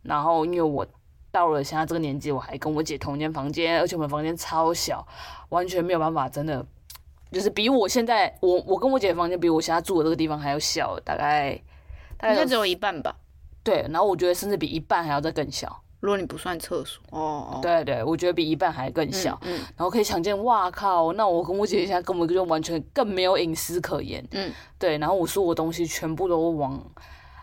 [0.03, 0.85] 然后因为我
[1.31, 5.03] 到了现在这个年纪，我还跟我姐同间房间，而且我们房间超小，
[5.49, 6.63] 完全没有办法，真的。
[7.33, 11.59] 就是比我现在，我我跟我姐的房间比我现在住的这个地方还要小，大概
[12.17, 13.15] 大概只有一半吧。
[13.63, 15.81] 对，然后我觉得甚至比一半还要再更小。
[15.99, 19.39] 如果你不算厕所，哦，对对，我觉得比一半还更小。
[19.43, 24.25] 嗯，嗯，然后可以想见，哇靠，那我跟我姐现在根本就完全更没有隐私可言。
[24.31, 26.79] 嗯，对，然后我所有东西全部都往。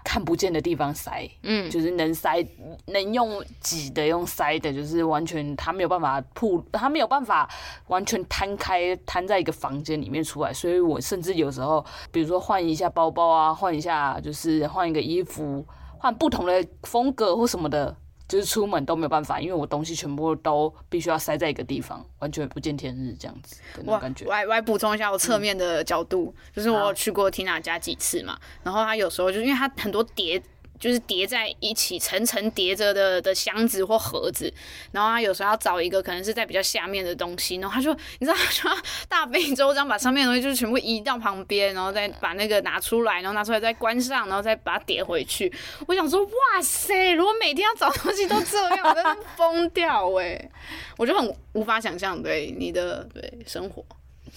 [0.04, 2.44] 看不见的地方塞，嗯，就是能塞
[2.86, 7.48] 能用挤的用塞的，就是完全他没有办法铺，他没有办法
[7.88, 15.64] 完全摊开摊在一个房间里面出来，所以我甚至有时候，比如说换一下包包啊，换一下就是换一个衣服，
[15.98, 17.96] 换不同的风格或什么的。
[18.30, 24.24] 就是出门都没有办法，因为我东西全部都必须要塞在一个地方，完全不见天日这样子的那种感觉。
[24.24, 30.40] 我我来补充一下我侧面的角度，嗯、就是我去过 Tina 家几次嘛，然后她有时候就是因为她很多叠。
[30.80, 34.50] 就是叠在一起，层层叠着的的箱子或盒子，
[34.90, 38.70] 然后他有时候要找一个可能是在比较下面的东西，然后他就你知道，他说
[39.06, 45.52] 大费周章把上面的东西就是全部移到旁边，然后再把那个拿出来，然后拿出来再关上，然后再把它叠回去。
[45.86, 50.50] 我想说，哇塞，如果每天要找东西都这样，我真的疯掉哎、欸！
[50.96, 53.84] 我就很无法想象对你的对生活。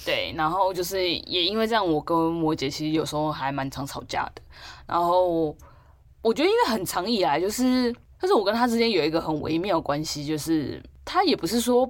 [0.03, 4.41] 对，然后就是也因为这样，我跟摩姐其实有时候还蛮常吵架的，
[4.85, 5.55] 然后。
[6.23, 11.87] 我觉得因为很长以来就是，但是我跟他之间有一个很微妙的关系，就是他也不是说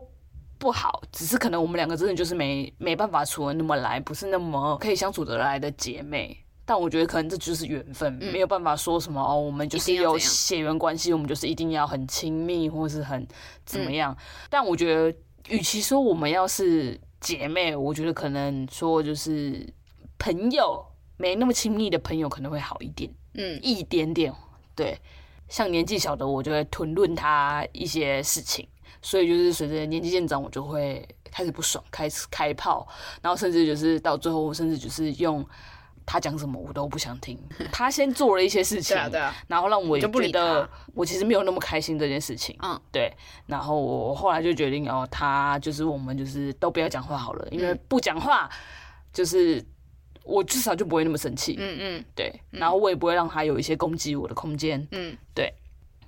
[0.58, 6.38] 不好，只是可能我们两个真的就是没没办法处的那么来，不是那么可以相处得来的姐妹。
[6.66, 13.28] 但我觉得可能这就是缘分，没有办法说什么哦，我们就是有血缘关系，我们就是一定要很亲密或是很
[13.66, 14.16] 怎么样。
[14.50, 15.18] 但我觉得，
[15.50, 19.68] 与其说我们要是姐妹，我觉得可能说就是
[20.18, 20.82] 朋友，
[21.18, 23.14] 没那么亲密的朋友可能会好一点。
[23.36, 24.34] 嗯，一点点，
[24.76, 25.00] 对，
[25.50, 28.68] 像年纪小的我就会吞论他一些事情，
[29.02, 32.88] 所以就是随着年纪渐长，我就会开始不爽，开始开炮，
[33.22, 35.44] 然后甚至就是到最后，甚至就是用
[36.06, 37.38] 他讲什么我都不想听，
[37.74, 43.12] 他先做了一些事情，对啊对啊，然后让我觉得我其实没有那么开心这件事情，嗯，对，
[43.48, 48.50] 然后我后来就决定哦，他就是我们就是都不要讲话好了，因为不讲话
[49.12, 49.66] 就是。
[50.24, 55.54] 我至少就不会那么生气，嗯嗯，对，然后我也不会让他有一些攻击我的空间，嗯，对，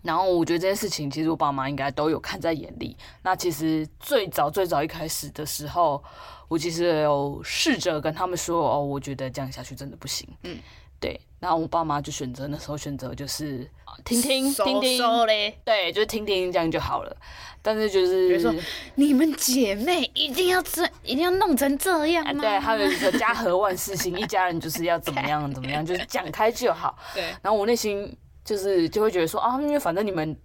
[0.02, 2.96] 然后我觉得这件事情其实我爸妈应该都有看在眼里。
[3.22, 6.02] 那其实最早最早一开始的时候，
[6.48, 10.58] 我其实有试着跟他们说，哦，我觉得这样下去真的不行，嗯，
[11.00, 13.70] 对，然后我爸妈就选择那时候选择就是
[14.04, 15.00] 听听听听，
[15.64, 17.16] 对，就是听听这样就好了。
[17.62, 18.52] 但是就是，比如说
[18.96, 22.42] 你们姐妹一定要这，一定要弄成这样吗？
[22.42, 26.98] 对，他们说家和万事兴，一家人就是要怎么样怎么样，就是讲开就好。
[27.14, 27.24] 对。
[27.44, 28.12] 然后我内心
[28.44, 30.36] 就是就会觉得说啊，因为反正你们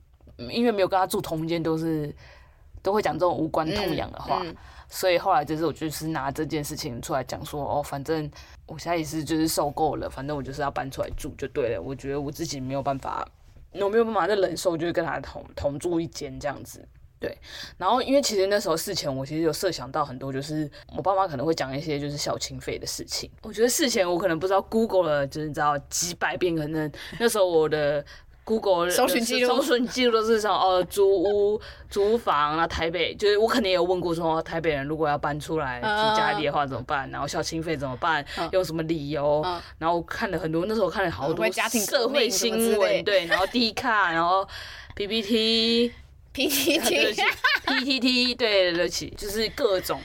[0.51, 2.15] 因为没有跟他住同间，都是
[2.83, 4.43] 都会讲这种无关痛痒的话，
[4.91, 8.31] 所以后来就是我就是拿这件事情出来讲说哦，反正
[8.67, 11.81] 我现在也是就是受够了，反正我就是要搬出来住就对了。
[11.81, 13.27] 我觉得我自己没有办法，
[13.73, 16.87] 我没有办法再忍受，就是跟他同同住一间这样子。
[17.21, 17.37] 对，
[17.77, 23.31] 然后因为其实那时候事前我其实有设想到很多，就是我爸妈可能会讲一些就是孝亲费的事情。
[23.43, 28.03] 我觉得事前我可能不知道 Google 了，就是你知道几百遍，可能那时候我的
[28.45, 37.09] Google 搜寻记录，搜寻记录都是什么哦，租屋、 租房啊，台北就是我肯定也有问过说，台北人如果要搬出来住家里的话怎么办？
[37.11, 38.25] 然后孝亲费怎么办？
[38.53, 39.45] 用什么理由？
[39.79, 44.47] 然后看了很多，那时候看了好多社会新闻，对，然后 D 卡，然后
[44.97, 45.93] PPT、
[46.33, 46.81] PPT、
[47.67, 50.01] PTT，对，对不起，就是各种，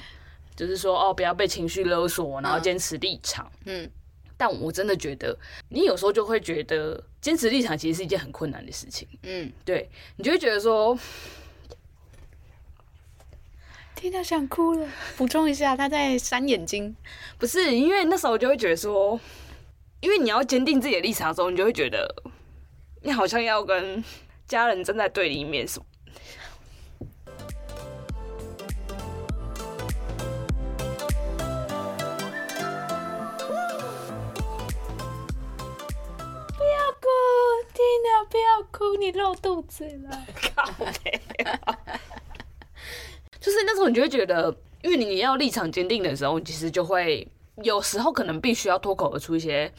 [0.56, 3.90] 就是说哦，不要被情绪勒索，然后坚持立场，嗯。
[4.38, 5.38] 但我真的觉得，
[5.70, 9.08] 你有时候就会觉得坚持立场其实是一件很困难的事情。
[9.24, 10.98] 嗯，对，你就会觉得说，
[13.96, 14.88] 听到想哭了。
[15.18, 16.96] 补充一下，他在扇眼睛，
[17.40, 19.20] 不是因为那时候我就会觉得说，
[20.02, 22.14] 因为你要坚定自己的立场的时候，你就会觉得
[23.04, 24.04] 你好像要跟
[24.48, 25.86] 家人站在对立面什么。
[38.30, 40.26] 不要哭，你露肚子了。
[40.56, 40.72] 靠
[41.04, 41.22] 北
[43.40, 47.28] 就是那时候，你就会觉得，因为你要立场坚定的时候，其实就会
[47.64, 49.72] 有时候可能必须要脱口而出一些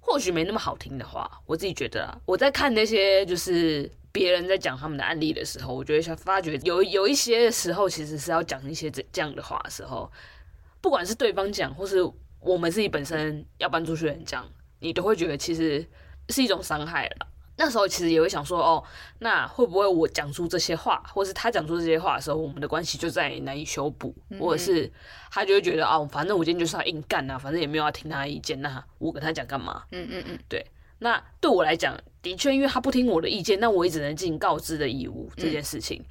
[0.00, 1.30] 或许没那么好听的话。
[1.44, 10.10] 我自己觉得啊，我在看那些就是别人在讲他们的案例的时候，我觉得发觉有有一些时候其实是要讲一些这这样的话的时候，
[10.80, 11.98] 不管是对方讲，或是
[12.40, 15.86] 我们自己本身要搬出去的人讲，你都会觉得其实
[16.28, 17.26] 是一种伤害了。
[17.58, 18.84] 那时候其实也会想说，哦，
[19.20, 24.92] 那会不会我讲出这些话，或是他讲出这些话的时候，我们的关系就在难以修补，嗯嗯，或者是
[25.30, 29.82] 他就会觉得，哦，反正我今天就是要硬干啊，反正也没有要听他的意见，那我跟他讲干嘛？
[29.90, 30.66] 嗯嗯嗯，对。
[30.98, 35.98] 那对我来讲，的确，因为他不听我的意见，那我也只能尽告知的义务这件事情。
[36.00, 36.06] 嗯、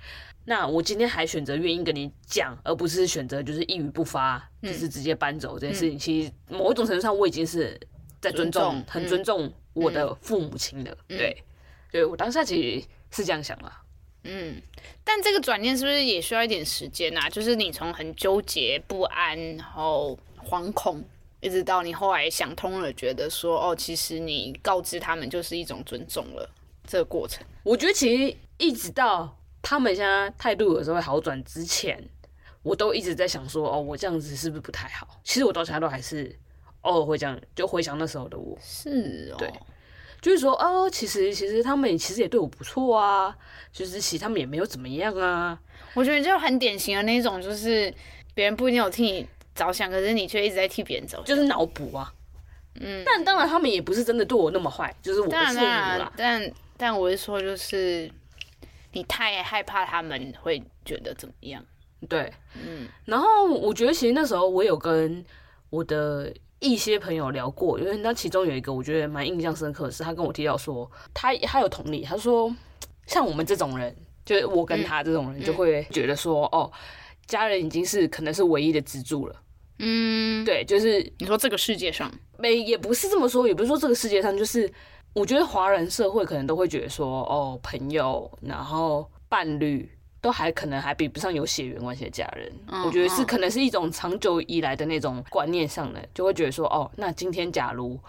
[0.45, 7.79] 那我今天还选择愿意跟你讲，而不是选择就是一语不发，就是直接搬走这件事情，嗯、其实某一种程度上，我已经是
[8.19, 9.53] 在尊重很尊重。
[9.75, 11.43] 我的父母亲的，嗯、对，
[11.91, 13.81] 对我当下其实是这样想啦。
[14.23, 14.59] 嗯，
[15.03, 17.29] 但这个转念是不是也需要一点时间啊？
[17.29, 21.03] 就是你从很纠结不安，然后惶恐，
[21.41, 26.49] 一直到你后来想通了，觉得说，哦，其实你告知他们就是一种尊重了。
[26.87, 32.01] 这个过程，我觉得其实一直到他们现在态度有时候会好转之前，
[32.63, 35.19] 我都一直在想说，哦，我这样子是不是不太好？
[35.23, 36.33] 其实我到现在都还是。
[36.85, 38.57] 偶尔会这样，就回想那时候的我。
[38.61, 39.51] 是哦，对，
[40.21, 43.35] 就是说，哦，其实其实他们其实也对我不错啊，
[43.73, 45.59] 就是其实他们也没有怎么样啊。
[45.93, 47.93] 我觉得就很典型的那种，就是
[48.33, 52.13] 别人不一定有替你着想，可是你却一直在替别人着想，就是脑补啊。
[52.79, 56.11] 嗯，但当然他们也不是真的对我那么坏，就是我的错误啦。
[56.17, 58.11] 但但我是说，就是
[58.91, 61.63] 你太害怕他们会觉得怎么样？
[62.09, 62.87] 对，嗯。
[63.05, 65.23] 然后我觉得其实那时候我有跟
[65.69, 66.33] 我的。
[66.59, 72.53] 一些朋友聊过，因为那其中有一个我觉得蛮印象深刻的是，他跟我提到说，他他有同理，他说
[73.05, 76.71] 像我们这种人，就是我跟他这种人，就会觉得说，哦，
[77.27, 79.35] 家人已经是可能是唯一的支柱了。
[79.79, 84.71] 嗯，对，就是你说这个世界上没也不是这么说，也不是说这个世界上，就是
[85.13, 89.89] 我觉得华人社会可能都会觉得说，哦，朋友，然后伴侣。
[90.25, 97.99] 都还可能还比不上有血缘关系的家人，嗯、我觉得是可能是一种长久以来的那种观念上的，就会觉得说，哦，那今天假如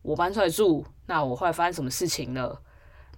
[0.00, 2.58] 我搬出来住，那我后来发生什么事情了，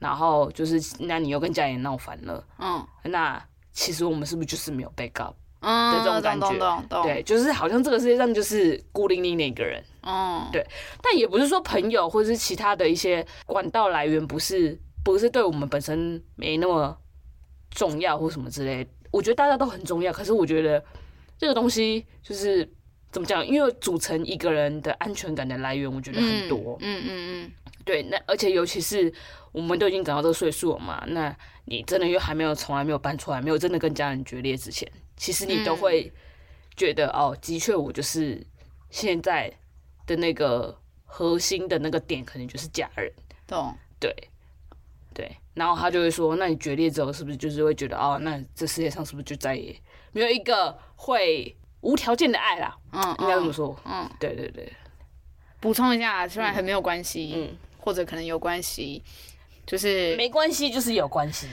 [0.01, 3.41] 然后就是那你又跟家里人闹翻了，嗯，那
[3.71, 7.03] 其实我们是不是就是没有 backup 的这种感觉？
[7.05, 10.67] 对，就是好像这个世界上就是孤零零的一个人，嗯，对，
[11.01, 16.99] 但也不是说朋友或者是其他的一些管道来源不是不是对我们本身没那么。
[17.71, 20.13] 重要或什么之类，我觉得大家都很重要。
[20.13, 20.83] 可是我觉得
[21.37, 22.69] 这个东西就是
[23.11, 23.47] 怎么讲？
[23.47, 26.77] 因为组成一个人的安全感的来源，我觉得很多。
[26.81, 27.53] 嗯嗯嗯，
[27.85, 28.03] 对。
[28.05, 29.13] 那而且尤其是
[29.53, 36.13] 我们都已经长到这个岁数了嘛，那你真的又还没有从来没有搬出来，没有真的跟家人决裂之前，其实你都会
[36.77, 38.45] 觉得哦，的确我就是
[38.91, 39.53] 现在
[40.07, 43.13] 的那个核心的那个点，可能就是家人。
[43.47, 43.75] 懂。
[44.01, 44.15] 对。
[45.19, 49.75] 对，然后他就会说：“那你决裂之后，是不是就是会觉得哦，那这世界上是不是就再也
[50.13, 53.77] 没有一个会无条件的爱啦？”嗯，应该这么说。
[53.85, 54.73] 嗯，对对对。
[55.59, 59.03] 补充一下，虽然很没有关系，嗯，或者可能有关系，
[59.67, 61.49] 就是没关系，就是有关系。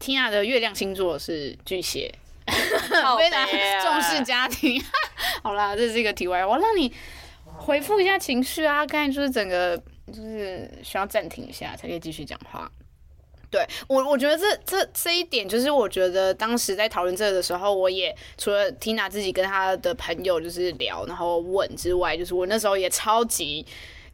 [0.00, 2.10] Tina 的月亮星座是巨蟹，
[2.46, 3.46] 非常
[3.82, 4.82] 重视家庭。
[5.44, 6.90] 好啦，这是一个题外话，我让你
[7.44, 12.72] 回复一下情绪啊，刚才就是整个就是需要暂停一下，才可以继续讲话。
[13.52, 23.64] 对我，我觉得这这这一点，就是我觉得当时在讨论这个的时候，我也除了 Tina 自己跟他的朋友就是聊，然后问之外，就是我那时候也超级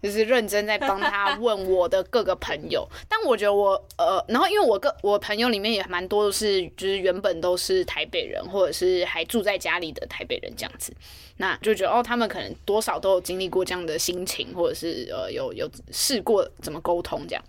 [0.03, 2.85] 就是认真在帮他 问我的各个朋友。
[3.09, 10.93] 但我觉得我呃，然后因为我个我朋友里面也蛮多都是，就是原本都是台北人，或者是还住在家里的台北人这样子，
[11.37, 17.45] 那就觉得哦，他们可能多少都有经历过这样的心情，或者是呃有有试过怎么沟通这样。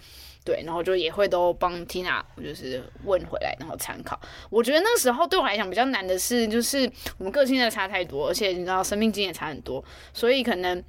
[0.46, 4.20] 对，然后就也会都帮 Tina 就是问回来，然后参考。
[4.50, 10.84] 我觉得那个时候对我来讲比较难的是，就是我们个性的差太多，而且你知道生命经验差很多，所以可能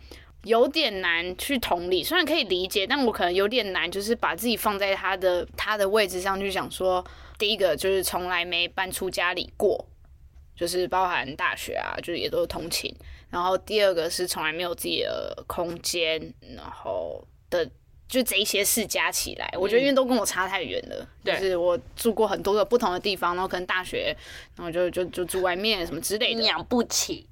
[0.44, 2.02] 有点难去同理。
[2.02, 7.04] 虽然可以理解，但我可能有点难，就是把自己放在他的他的位置上去想说，
[7.36, 9.84] 第一个就是从来没搬出家里过，
[10.56, 12.94] 就是包含大学啊，就是也都是通勤。
[13.28, 17.68] 然后第二个是从来没有自己的空间，然后的。
[18.10, 21.06] 就这一些事加起来，我觉得因为都跟我差太远了。
[21.22, 24.14] 嗯、就是我住过很多个不同的地方，然后可能大学，
[24.56, 26.42] 然后就就就住外面什么之类的。
[26.42, 27.28] 养不起，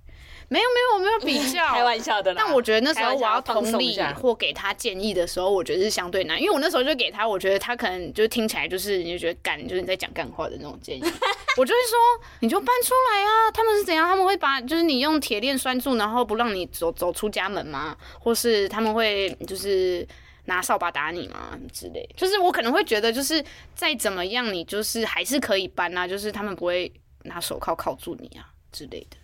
[0.46, 2.42] 没有没有我没有比较， 开玩笑的啦。
[2.44, 11.02] 但我觉得那时候我要同理或给他建议的时候，我觉得是相对难，因为我那时候就给他，我觉得他可能就是听起来就是你就觉得干，就是你在讲干话的那种建议。
[11.58, 11.98] 我就会说，
[12.38, 13.50] 你就搬出来啊！
[13.52, 14.06] 他们是怎样？
[14.06, 17.96] 他们会把就是你用铁链拴住，然后不让你走走出家门吗？
[18.20, 20.06] 或是他们会就是。
[20.48, 22.08] 拿扫把打你吗之类？
[22.16, 23.44] 就是我可能会觉得，就是
[23.74, 26.90] 再怎么样，你就是还是可以搬啊，就是他们不会
[27.24, 29.16] 拿手铐铐住你啊之类的。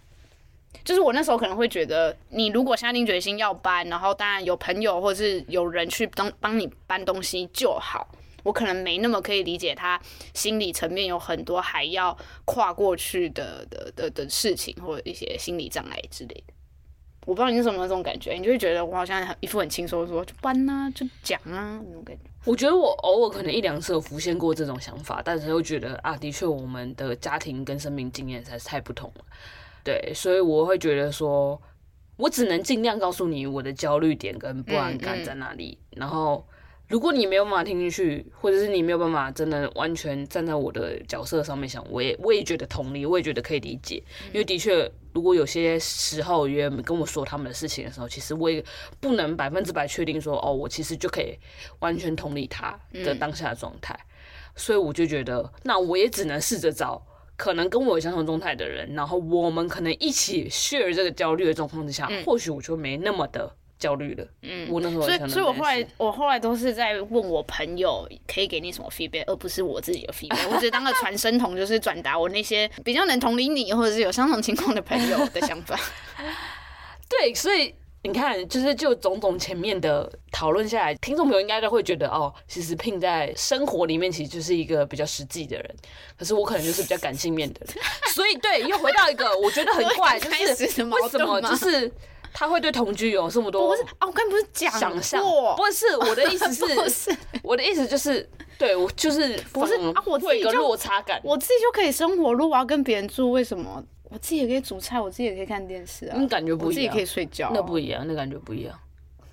[0.84, 8.06] 就是我那时候可能会觉得，你如果下定决心要搬，然后当然有朋友或者是有人去帮帮你搬东西就好。
[8.42, 9.98] 我可能没那么可以理解他
[10.34, 12.14] 心理层面有很多还要
[12.44, 16.52] 跨过去的的的的事情，或者一些心理障碍之类的。
[17.24, 22.22] 我不知道你是什么那种感觉，你就会觉得我好像一副很轻松，说就搬啊，就讲啊那种感觉。
[22.44, 29.24] 我觉得我偶尔可能一两次有浮现过这种想法，但是又觉得啊，的确我们的家庭跟生命经验实在是太不同了。
[29.82, 31.60] 对，所以我会觉得说，
[32.16, 36.46] 我只能尽量告诉你我的焦虑点跟不安感在哪里，嗯嗯、然后。
[36.86, 44.02] 如果你没有办法听进去，或者是你没有办法真的完全站在我的角色上面想，我也我也觉得同理，我也觉得可以理解。
[44.32, 48.62] 因为的确，如果有些时候有人跟我说他们的事情的时候，其实我也
[49.00, 51.38] 不能百分之百确定说，哦，我其实就可以
[51.78, 53.98] 完全同理他的当下的状态。
[54.54, 57.02] 所以我就觉得，那我也只能试着找
[57.36, 63.56] 可能跟我有相同状态的人，然后我们可能一起 share 这个焦虑的状况之下，或许我就没那么的。
[63.84, 70.48] 焦虑了，嗯，我那时候，所以，所以我后来，我后来都是在问我朋友可以给你什么 feedback，而不是我自己的 feedback。
[70.50, 75.78] 我只当个传声筒，就是转达我那些比较能同理你，或者是有相同情况的朋友的想法。
[77.10, 77.74] 对，所以
[78.04, 85.76] 你看，就是就种种前面的讨论下来，听众朋友应该都会觉得，哦，其实 Pin 在生活里面其实就是一个比较实际的人，
[86.16, 87.84] 可是我可能就是比较感性面的人。
[88.14, 91.92] 所以，对，又回到一个我觉得很怪，就是 为什么就是。
[92.34, 93.68] 他会对同居有这么多？
[93.68, 94.70] 不是啊，我刚不是讲
[95.20, 95.54] 过？
[95.56, 98.28] 不是，我的意思是， 不是我的意思就是，
[98.58, 102.32] 对我就是不是啊，我自己就落差感，我自己就可以生活。
[102.32, 106.16] 如果我要跟别人住，为什么我自己也可以煮菜，我自己也可以看电视啊？
[106.18, 108.76] 那感觉不一样，我自己可以睡觉，那不一样，那感觉不一样。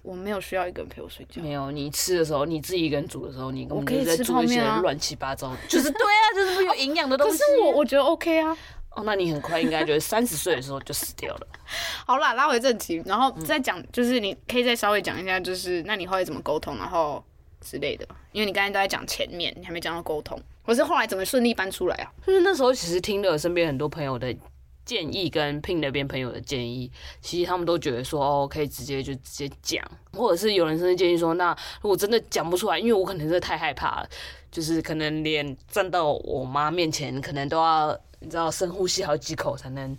[0.04, 1.42] 我没有需要一个人陪我睡觉。
[1.42, 7.38] 没有，你吃的时候，你自己一个人煮的时候，你根本就在吃做一些乱七八糟，就是对啊，就是没有营养的东西。
[7.38, 8.56] 可是我我觉得 OK 啊。
[8.94, 11.48] 哦，那你很快应该就是三十岁的时候就死掉了。
[12.06, 17.24] 好啦，拉回正题，然后再讲，就是你可以再稍微讲一下，就是那你后来怎么沟通，然后
[17.62, 18.06] 之类的。
[18.34, 20.38] 因为你刚才都在讲前面，你还没讲到沟通。
[20.66, 22.12] 我是后来怎么顺利搬出来啊？
[22.28, 24.36] 就是那时候其实听了身边很多朋友的
[24.84, 29.82] 建议，跟 Pin 那边朋友的建议，其实他们都觉得说，哦，可以直接就直接讲，
[30.12, 34.10] 或者是有人甚至建议说，那如果真的讲不出来，因为我可能真的太害怕了，
[34.52, 37.98] 就是可能连站到我妈面前，可能都要。
[38.22, 39.98] 你知道深呼吸好几口才能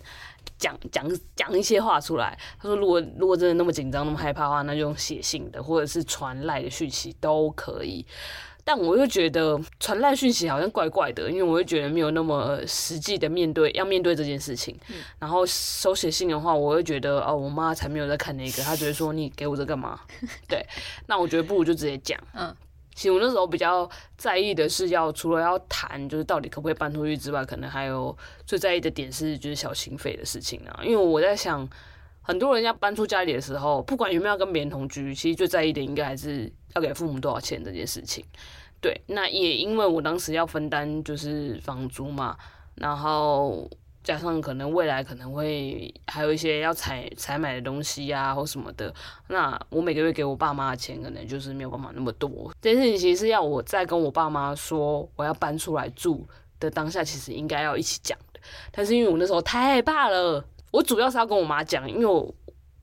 [0.57, 1.05] 讲讲
[1.35, 2.37] 讲一些话出来。
[2.57, 8.05] 他说：“如果如果真的那么紧张、那么害怕的话，那就用写信的，或者是传赖的讯息都可以。”
[8.65, 14.73] 但我又觉得传赖讯息好像怪怪的，因为我会觉得没有那么实际的面对要面对这件事情。
[14.87, 19.99] 嗯、然后手写信的话，我会觉得哦，我妈才没有在看那个，她觉得说你给我这干嘛？
[20.47, 20.65] 对，
[21.07, 22.17] 那我觉得不如就直接讲。
[22.33, 22.55] 嗯。
[22.93, 28.15] 其实我那时候比较在意的是，要除了要谈，就是到底可不可以搬出去之外，可能还有
[28.45, 30.81] 最在意的点是，就是小心费的事情啊。
[30.83, 31.67] 因为我在想，
[32.21, 38.23] 很多人要搬出家里的时候，不管有没有跟别人同居，其实最在意的应该还是要给父母多少钱这件事情。
[38.79, 42.37] 对，那也因为我当时要分担就是房租嘛，
[42.75, 43.69] 然后。
[44.03, 48.93] 加上可能未来可能会还有一些要采采买的东西呀、啊，或什么的，
[49.27, 52.53] 那我每个月给我爸妈的钱可能就是没有办法那么多。
[52.61, 56.27] 这件事情其实是要我在跟我爸妈说我要搬出来住
[56.59, 58.39] 的当下，其实应该要一起讲的。
[58.71, 62.35] 但是因为我那时候太害怕了，我主要是要跟我妈讲，因为我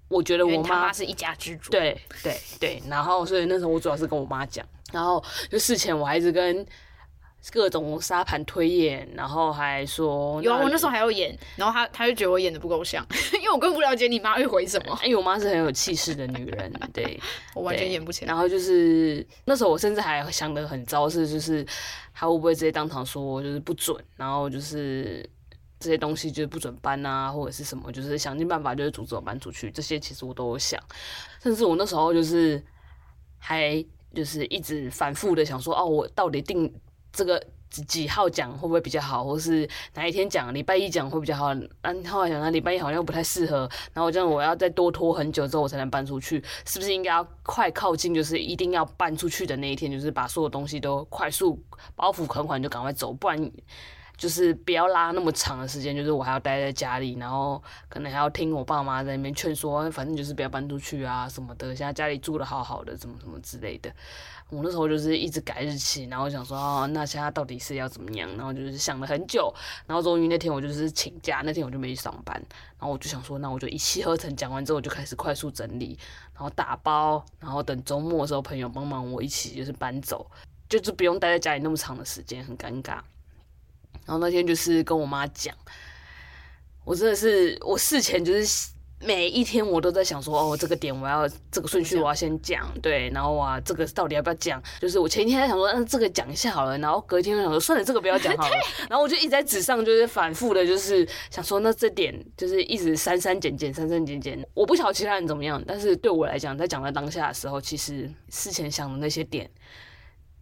[0.08, 1.70] 我觉得我妈妈是一家之主。
[1.70, 6.66] 对对对，然后所以那时候我主要是跟我妈讲，然后就事前我还一直跟。
[7.50, 14.98] 各种沙盘推演，然后还说有啊，我那时候还要演，然后他他就觉得我演的不够像， 因为我更不了解你妈会回什么。
[15.02, 17.18] 因为我妈是很有气势的女人， 对，
[17.54, 18.28] 我完全演不起来。
[18.28, 21.66] 然后就是那时候我甚至还想的很糟，是就是
[22.12, 25.28] 他会不会直接当场说就是不准，然后就是
[25.78, 29.70] 这些东西就是不准搬啊，或者是什么，就是想尽办法就是阻止我搬出去。
[29.70, 30.78] 这些其实我都有想，
[31.42, 32.62] 甚至我那时候就是
[33.38, 33.82] 还
[34.14, 36.70] 就是一直反复的想说，哦，我到底定。
[37.12, 40.52] 这个几几号讲会不会比较好，或是哪一天讲？
[40.52, 41.52] 礼拜一讲会比较好。
[41.82, 43.68] 然后来想，那礼拜一好像不太适合。
[43.92, 51.60] 然后这样我要再多拖很久之后我才能搬出去，是不是应该要快靠近，就是一定要搬出去的那一天，就是把所有东西都快速
[51.94, 53.50] 包袱款款就赶快走，不然。
[54.16, 61.74] 就是不要拉那么长的时间，就是我还要待在家里，然后可能还要听我爸妈在那边劝说，反正就是不要搬出去啊什么的。
[61.74, 63.90] 现在家里住的好好的，怎么怎么之类的。
[64.50, 68.28] 我那时候就是一直改日期，然后想说啊，那现在到底是要怎么样？
[68.36, 69.52] 然后就是想了很久，
[69.86, 72.34] 然后终于那天我就是请假，那天我就没去上班，
[72.78, 75.96] 然后我就想说，那我就一气呵成，讲完之后我就开始快速整理，
[76.34, 80.28] 然后打包，然后等周末的时候朋友帮忙我一起就是搬走，
[80.68, 83.00] 就是不用待在家里那么长的时间，很尴尬。
[84.06, 85.54] 然后那天就是跟我妈讲，
[86.84, 88.70] 我真的是我事前就是
[89.02, 94.62] 每一天我都在想说，哦，这个点我要这个顺序我要先讲，对，然后啊，这个到底要不要讲？
[94.78, 98.56] 就是我前一天在想说，嗯，这个讲一下好了，然后隔一天我想说，算了，这个不要讲好了。
[98.90, 104.46] 然后我就一直在纸上就是反复的，就是想说，那这点就是一直删删减减，删删减减。
[104.52, 109.50] 我不晓得其他人怎么样，但是对我来讲，在讲在当下的时候，其实事前想的那些点，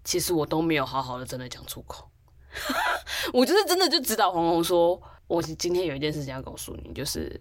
[0.02, 2.09] 其实我都没有好好的真的讲出口。
[3.32, 7.40] 我就是真的就指导黄红说，我今天有一件事情要告诉你，就是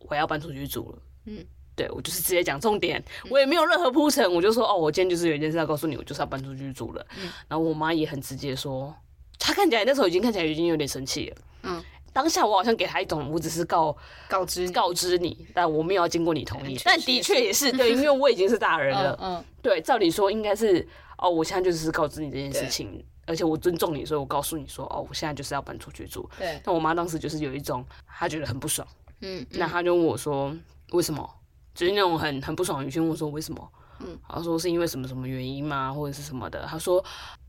[0.00, 0.98] 我要搬出去住了。
[1.26, 1.44] 嗯，
[1.76, 7.06] 对，我就是直接讲重点，我也没有任何铺陈，我就说哦，我今天就是有一件事要告诉你，我就是要搬出去住了。
[7.20, 8.94] 嗯，然后我妈也很直接说，
[9.38, 11.36] 她看起来那时候已经看起来已经有点生气了。
[11.64, 13.96] 嗯，当下我好像给她一种我只是告
[14.28, 16.78] 告知告知你，但我没有要经过你同意。
[16.84, 19.18] 但的确也是对，因为我已经是大人了。
[19.20, 20.86] 嗯，对，照理说应该是
[21.18, 23.04] 哦，我现在就是告知你这件事情。
[23.26, 26.26] 而且我尊重你，所以我告诉你说，哦，我现在就是要搬出去住。
[26.38, 26.58] 对。
[26.64, 28.88] 但我妈当时就是有一种，她觉得很不爽。
[29.20, 29.40] 嗯。
[29.40, 30.54] 嗯，那他就问我说，
[30.92, 31.28] 为什么？
[31.74, 33.72] 就是那种很很不爽的语气问我说，为什么？
[34.00, 34.18] 嗯。
[34.28, 35.92] 他说是因为什么什么原因吗？
[35.92, 36.64] 或者是什么的？
[36.66, 37.04] 他说。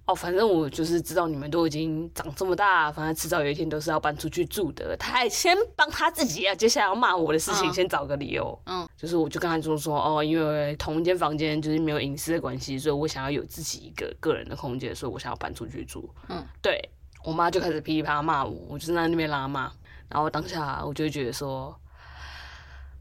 [0.06, 4.98] 哦，反正我就是知道你们都已经长这么大，反正迟早有一天都是要搬出去住的。
[4.98, 8.60] 他还先帮他自己啊，接下来要骂我的事情，先找个理由。
[8.66, 16.10] 嗯，就是我就跟他说说，哦，因为同一间房间就是没有隐私的关系，所以我想要有自己一个个人的空间，所以我想要搬出去住。
[16.28, 16.82] 嗯，对，
[17.24, 19.72] 我妈就开始噼里啪啦骂我，我就在那边拉骂，
[20.10, 21.80] 然后当下我就觉得说，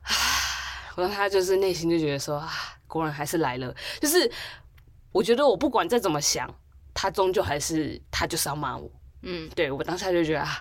[0.03, 0.13] 唉，
[0.97, 2.49] 我当他就是内心就觉得说，啊，
[2.87, 4.31] 果然还是来了，就是
[5.13, 6.49] 我觉得我不管再怎么想。
[7.01, 8.91] 他终究还是他就是要骂我，
[9.23, 10.59] 嗯，对，我当下就觉得啊，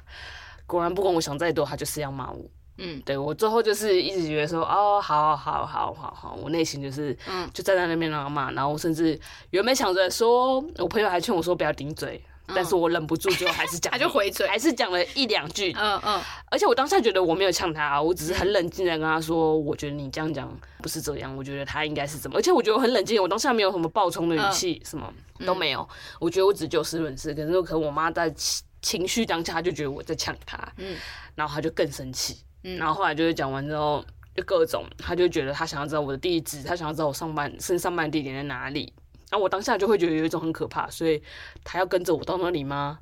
[0.67, 2.45] 果然不管我想再多，他就是要骂我，
[2.77, 9.19] 嗯，对，我最后就是一直觉得说，哦，好好好好好，我内心就是，嗯，就站在那边让他骂，然后甚至
[9.49, 12.23] 原本想着说，我朋友还劝我说不要顶嘴。
[12.55, 15.73] 但是我忍不住，就还是讲， 他就回嘴，还是讲了一两句。
[15.77, 16.21] 嗯嗯。
[16.49, 20.49] 而且我当下觉得我没有呛他，我只是很冷静的跟他说，我觉得你这样讲
[20.81, 22.37] 不是这样，我觉得他应该是怎么。
[22.37, 25.13] 而且我觉得我很冷静，我当下没有什么暴冲的语气，什么
[25.45, 25.87] 都没有。
[26.19, 27.33] 我觉得我只就事论事。
[27.33, 28.33] 可是可能我妈在
[28.81, 30.95] 情绪当下，就觉得我在呛他，嗯，
[31.35, 38.93] 然后他就更生气，嗯，然后后来就是讲完之后，就各种，他就觉得他想要知道我的地址，他想要知道我上班是上班地点在哪里。
[39.31, 41.21] 那我当下就会觉得有一种很可怕，所以
[41.63, 42.99] 他要跟着我到那里吗？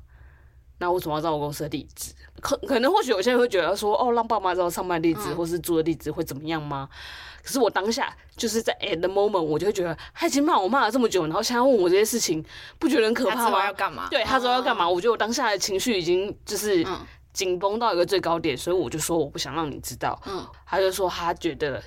[0.78, 2.12] 那我怎么要知道我公司的地址？
[2.42, 6.86] 可可能或许有些人会觉得说，哦，让爸妈知道上班地址或是住的地址会怎么样吗？
[6.92, 6.96] 嗯、
[7.42, 12.44] 可是我当下就是在 at the moment，我就会觉得他已经骂我骂了这么久，然后现在问我这些事情，
[12.78, 13.64] 不觉得很可怕吗？
[13.64, 14.08] 要干嘛？
[14.10, 14.86] 对，他知道要干嘛？
[14.86, 16.86] 我觉得我当下的情绪已经就是
[17.32, 20.20] 紧绷到一个最高点，所以我就说我不想让你知道。
[20.26, 21.82] 嗯，他就说他觉得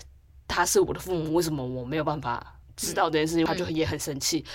[0.48, 2.56] 他是我的父母，为什么我没有办法？
[2.80, 4.46] 知道这件事情，他就也很生气。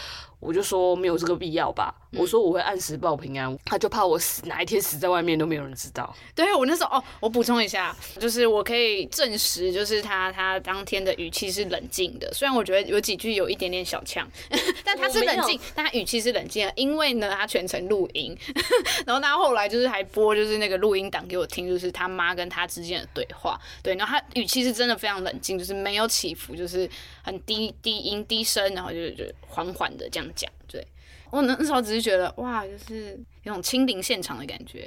[0.44, 1.94] 我就说没有这个必要吧。
[2.16, 6.14] 我说我会按时报平安，他就怕我死哪一天死在外面都没有人知道。
[6.32, 12.32] 对，我那时候哦，我补充一下，就是我可以证实，就是他他当天的语气是冷静的。
[12.32, 14.30] 虽然我觉得有几句有一点点小呛，
[14.84, 18.36] 但他是冷静，但他语气是冷静的，因为呢他全程录音，
[19.04, 23.60] 然后他后来就是还播就是那个录音档给我听，就是他妈跟他之间的对话。
[23.82, 26.88] 对，然后他语气是真的非常冷静，就是没有起伏，就是
[27.24, 30.50] 很低低音低声，然后就就缓缓的这样讲。
[30.66, 30.86] 对。
[31.30, 34.84] 我那时候只是觉得哇，就是有种亲临现场的感觉。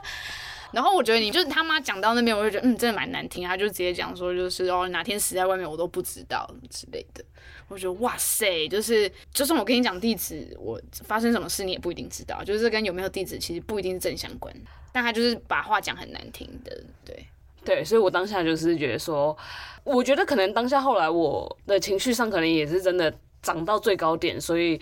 [0.72, 3.48] 然后我觉得你就是他妈讲到那边，我就觉得嗯，真的蛮难听。
[3.48, 7.24] 他就直接讲说，就是哦，哪天死在外面我都不知道之类的。
[7.66, 12.44] 我觉得哇塞，就是就算我跟你讲地址，我发生什么事你也不一定知道。
[12.44, 14.54] 就是跟有没有地址其实不一定是正相关，
[14.92, 17.26] 但他就是把话讲很难听的，对
[17.64, 17.84] 对。
[17.84, 19.36] 所以我当下就是觉得说，
[19.82, 23.12] 我觉得可能当下后来我的情绪上可能也是真的
[23.42, 24.80] 涨到最高点，所以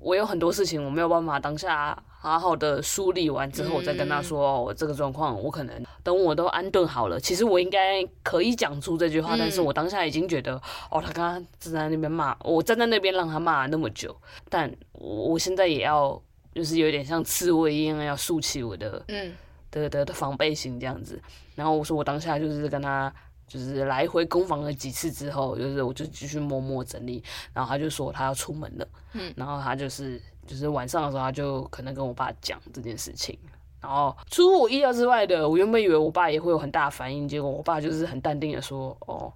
[0.00, 1.96] 我有很多事情我没有办法当下。
[2.24, 7.20] 好好的梳理完之后，我再跟他说，我、嗯、这个状况，我可能等我都安顿好了。
[7.20, 10.54] 其实我应该可以讲出这句话，嗯、但是我当下已经觉得，
[10.90, 14.16] 哦，他刚刚站在那边骂我，站在那边让他骂了那么久，
[14.48, 16.18] 但我现在也要，
[16.54, 19.34] 就是有点像刺猬一样，要竖起我的，嗯，
[19.70, 21.20] 的的的防备心这样子。
[21.54, 23.14] 然后我说，我当下就是跟他，
[23.46, 27.22] 就是来回攻防了几次之后，就是我就继续默默整理。
[27.52, 30.20] 然后他就说他要出门了，嗯，然后他就是。
[30.46, 33.38] 就是晚上的时候，他就可能跟我爸讲这件事情，
[33.80, 39.32] 然后出乎我意料之外的，我原本以为我爸也会有很大的反应，结果我爸就是很淡定的说：“哦，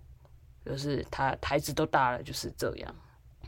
[0.67, 2.95] 就是他孩子都大了，就是这样。”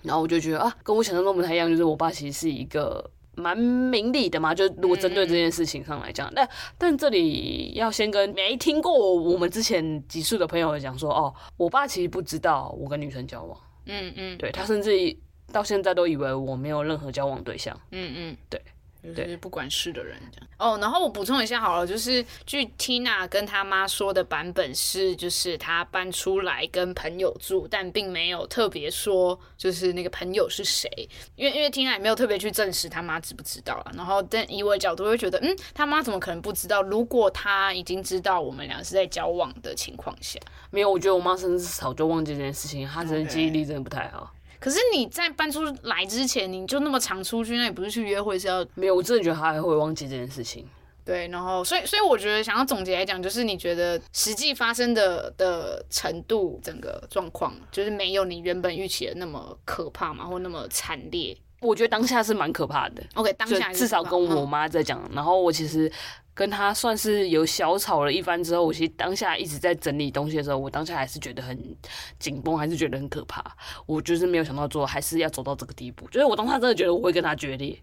[0.01, 3.11] 然后我就觉得啊，跟我想象中不太一样，就是我爸其实是一个
[3.41, 6.47] 蛮明理的嘛，就如果针对这件事情上来讲，那
[6.79, 15.17] 但这里要先跟没听过我们之前集数的朋友讲说，哦，我爸其实不知道我跟女生交往，嗯嗯，对他甚至。
[15.53, 17.77] 到现在都以为我没有任何交往对象。
[17.91, 18.63] 嗯嗯，对，
[19.03, 20.49] 就是不管事的人这样。
[20.59, 30.89] 哦，然后我补充一下好了，就是据 Tina 跟他妈说的版本是，就是他搬出来跟朋友住，但并没有特别说就是那个朋友是谁，
[31.37, 33.93] 因为因为 Tina 也没有特别去证实他妈知不知道啊。
[33.97, 36.83] 然后但以我的角度会觉得，嗯，他妈怎么可能不知道？
[36.83, 40.39] 如果他已经知道我们俩是在交往的情况下，
[40.71, 44.33] 没有，我觉得我妈甚至早就忘记这件事情，她真的记忆力真的不太好。
[44.61, 48.65] 可是你在搬出来之前，你就那么常出去，那你不是去约会是要？
[48.75, 50.67] 没有，我真的觉得他还会忘记这件事情。
[51.03, 61.37] 对，然后所以所以我觉得想要总结来讲，就是你觉得实际发生的的程度，整个状况就是没有你原本预期的那么可怕嘛，或那么惨烈。
[61.61, 63.03] 我觉得当下是蛮可怕的。
[63.15, 65.91] OK，当下至少跟我妈在讲，嗯、然后我其实。
[66.33, 71.77] 跟他算是有小吵了一番之后，我其实当下一直在整理东西的时候，我当下还是觉得很
[72.19, 73.45] 紧绷，还是觉得很可怕。
[73.85, 76.09] 我就是没有想到做，还是要走到这个地步。
[76.09, 77.79] 就是我当下真的觉得我会跟他决裂，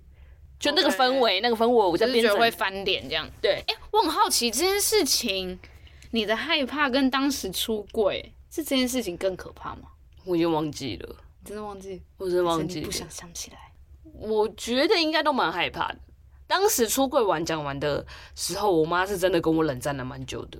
[0.60, 3.30] 就那个氛围.那个氛围，我在边觉得会翻脸这样。
[3.41, 5.60] 对，哎、欸，我很好奇这件事情，
[6.12, 9.89] 你的害怕跟当时出轨是这件事情更可怕吗？
[10.26, 13.58] 我已经忘记了，真的忘记，我真的忘记，不想想起来。
[14.20, 16.00] 我觉得应该都蛮害怕的。
[16.48, 20.58] 当时出柜完讲完的时候，我妈是真的跟我冷战了蛮久的。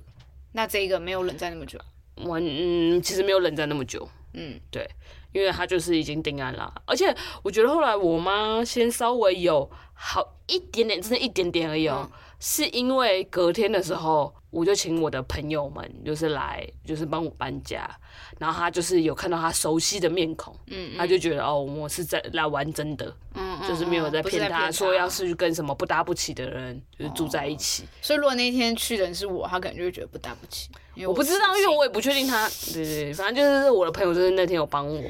[0.52, 1.78] 那这个没有冷战那么久？
[2.16, 4.08] 我，嗯，其实没有冷战那么久。
[4.34, 4.88] 嗯，对，
[5.32, 6.72] 因为她就是已经定案了。
[6.84, 12.08] 而且我觉得后来我妈先稍微有好一点点，真的一点点而已哦。
[12.12, 17.90] 嗯是因为隔天的时候，我就请我的朋友们就是来，就是帮我搬家，
[18.38, 27.82] 然后他就是有看到他熟悉的面孔，嗯，嗯，他就觉得哦，我是在来玩真的，嗯，嗯，就是没有在骗他，说要是跟什么不搭不起的人就是住在一起。
[27.82, 30.70] 哦，所以如果那天去的人是我，他可能就会觉得不搭不起。
[30.98, 35.02] 我，我不知道，因为我也不确定他，对，对对，反正就是我的朋友就是那天有帮我，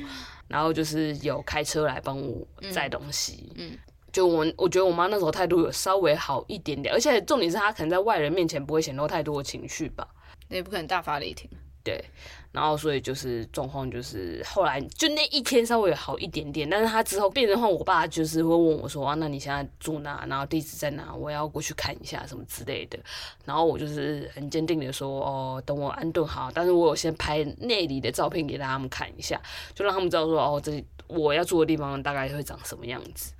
[0.48, 3.70] 然后就是有开车来帮我载东西，嗯。
[3.72, 3.78] 嗯
[4.18, 10.08] 就我，我觉得我妈那时候态度有稍微好一点点，而且重点是她可能在外人面前不会显露太多的情绪吧，
[10.48, 11.48] 那也不可能大发雷霆。
[11.84, 12.04] 对，
[12.50, 20.26] 然后所以就是状况就是后来就那一天稍微好一点点，但是她之后变成话，我爸就是会问我说啊，那你现在住哪？
[20.28, 21.14] 然后地址在哪？
[21.14, 22.98] 我要过去看一下什么之类的。
[23.44, 29.40] 然后我就是很坚定的说哦，等我安顿好，但是我有先拍内里的照片给他们看一下，
[29.76, 33.32] 就让他们知道说哦，这我要住的地方大概会长什么样子。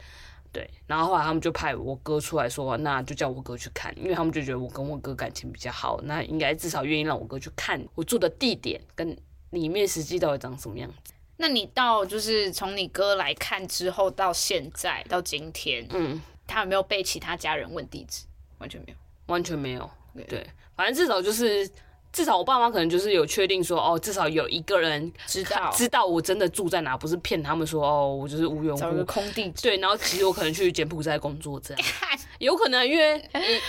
[0.59, 9.17] 对，然后后来他们就派我哥出来说，那就叫我哥去看，因为他们就觉得我跟我哥感情比较好，那应该至少愿意让我哥去看我住的地点跟
[9.51, 11.13] 里面实际到底长什么样子。
[11.37, 18.25] 那你到就是从你哥来看之后到现在到今天，嗯，他有没有被其他家人问地址？
[18.59, 18.97] 完全没有，
[19.27, 19.89] 完全没有。
[20.13, 21.71] 对，对，反正至少就是。
[22.19, 26.05] 至少我爸妈可能就是有确定说，哦，至少有一个人知道知道。
[26.05, 29.05] 我真的住在哪，不是骗他们说，哦，我就是无缘无故。
[29.05, 29.49] 空地。
[29.63, 31.85] 对，然后其实我可能去柬埔寨工作这样，
[32.41, 33.23] 有可能因为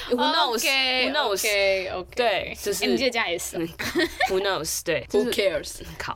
[0.09, 3.55] who knows，who knows，对，就是你这家也是
[4.29, 6.15] ，who knows，对， who cares，靠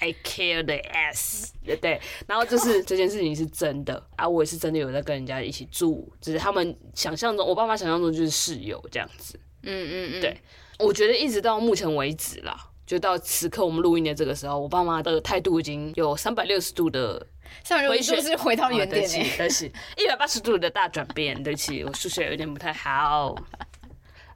[0.00, 1.50] ，I care the ass，
[1.82, 10.40] 对，然后就是 这件事情是真的啊，我也是真的有在跟人家一起住，只是他们想象中，我爸妈想象中就是室友这样子，嗯嗯嗯，对。
[10.84, 12.56] 我觉得一直到目前为止啦，
[12.86, 17.26] 就到此刻我们录音的这个时候，我爸妈的态度已经有三百六十度的，
[17.62, 19.66] 三百六十度是回到原点诶，但是
[19.96, 21.42] 一百八十度的大转变。
[21.42, 23.34] 对不起，我数学有点不太好。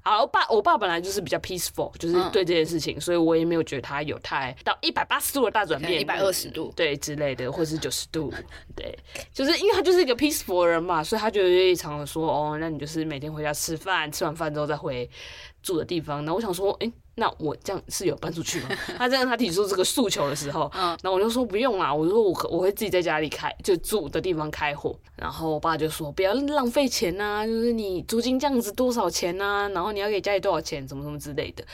[0.08, 8.32] 好，我爸我爸本来就是比较 peaceful，就是对这件事情，嗯、所以我也没有觉得他有太到一百八十度的大转变，一百二十度对之类的，或是九十度，
[8.74, 8.98] 对，
[9.32, 15.08] 就是因为他就是一个 peaceful 的人嘛，所以他就会常常说哦，那你就是每天回家吃饭，吃完饭之后再回
[15.62, 16.24] 住的地方。
[16.24, 16.92] 那我想说，哎、欸。
[17.18, 18.68] 那我这样是有搬出去吗？
[18.96, 24.96] 他这样他提出这个诉求的时候，嗯，然后我就说不用啦，我说我我会自己在家里开，就住的地方开火。
[25.16, 29.68] 然后我爸就说不要浪费钱呐、啊，就是你租金这样子多少钱呐、啊？
[29.70, 31.64] 然后你要给家里多少钱，什么什么之类的。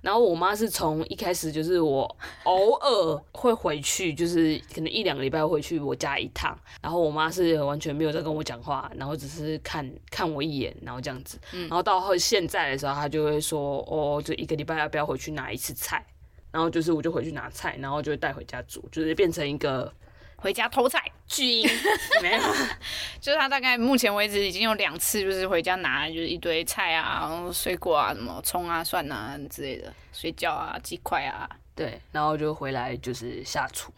[0.00, 6.58] 然后我妈是从一开始就是我偶尔会回去，就是可能一两个礼拜回去我家一趟。
[6.80, 11.38] 然后我妈是完全没有在跟我讲话，然后只是看看我一眼，然后这样子。
[11.50, 14.93] 然后到后现在的时候，她就会说哦，就一个礼拜要。
[14.94, 16.06] 不要回去拿一次菜，
[16.52, 19.92] 然后就是我就回去拿菜，然后就会带回家煮，就是变成一个
[20.36, 21.68] 回家偷菜巨婴。
[22.22, 22.40] 没有，
[23.20, 33.92] 就是他大概目前为止已经有两次，就是回家拿就是一堆菜啊，然后水果啊，什么葱啊、蒜啊之类的，水饺啊、鸡块啊，对，然后就回来就是下厨。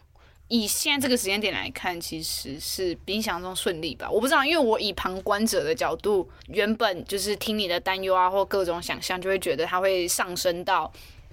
[0.49, 4.09] 以现在这个时间点来看，其实是比你想象中顺利吧？
[4.09, 10.89] 我不知道，因为我以旁观者的角度，原本就是听你的担忧啊，或各种想象，就会觉得它会上升到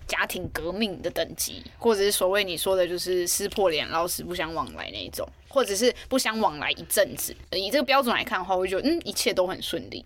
[0.08, 7.32] 家庭革命的等级，或者是所谓你说的，就是撕破脸、老死不相往来那一种，或者是不相往来一阵子。
[7.52, 10.04] 以这个标准来看的话，我会觉得嗯，一切都很顺利。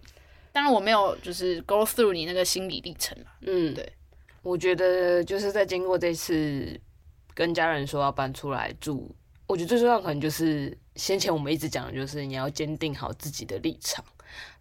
[0.52, 3.16] 当然，我没有就是 go through 你那个心理历程。
[3.40, 3.90] 嗯，对，
[4.42, 6.78] 我觉得就是在经过这次。
[7.39, 9.14] 跟家人说要搬出来住，
[9.47, 14.05] 我觉得最重要可能就是先前我们一直讲的，就是你要坚定好自己的立场，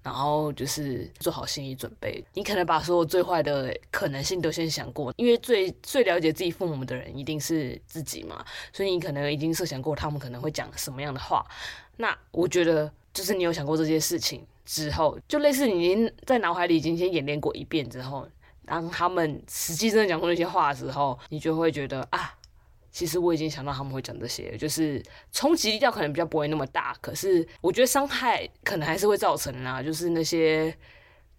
[0.03, 2.23] 然后就是做好心理准备。
[2.35, 11.43] 你可能把所有最坏的可能性都先想过，因为最最了解自己父母的人一定是自己嘛，所以你可能已经设想过他们可能会讲什么样的话。
[11.95, 18.29] 那我觉得就是你有想过这些事情之后，就类似你已经在脑海里已经先演练过一遍之后，
[18.67, 22.35] 当他们实际真的讲出那些话的时候，你就会觉得啊。
[22.97, 24.99] 其实我已经想到他们会讲这些，就是
[25.31, 29.83] 冲击力道可能比较不会那么大，可是我觉得伤害可能还是会造成啦。
[29.83, 30.75] 就是那些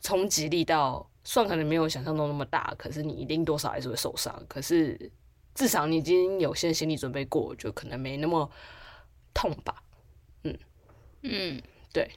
[0.00, 4.32] 冲击力道，算可能没有想象中那么大，可是你一定多少还是会受伤。
[4.46, 5.10] 可是
[5.52, 8.48] 至少你已经有些心理准备过，就可能没那么
[9.34, 9.82] 痛吧。
[10.44, 10.56] 嗯
[11.22, 11.60] 嗯，
[11.92, 12.08] 对。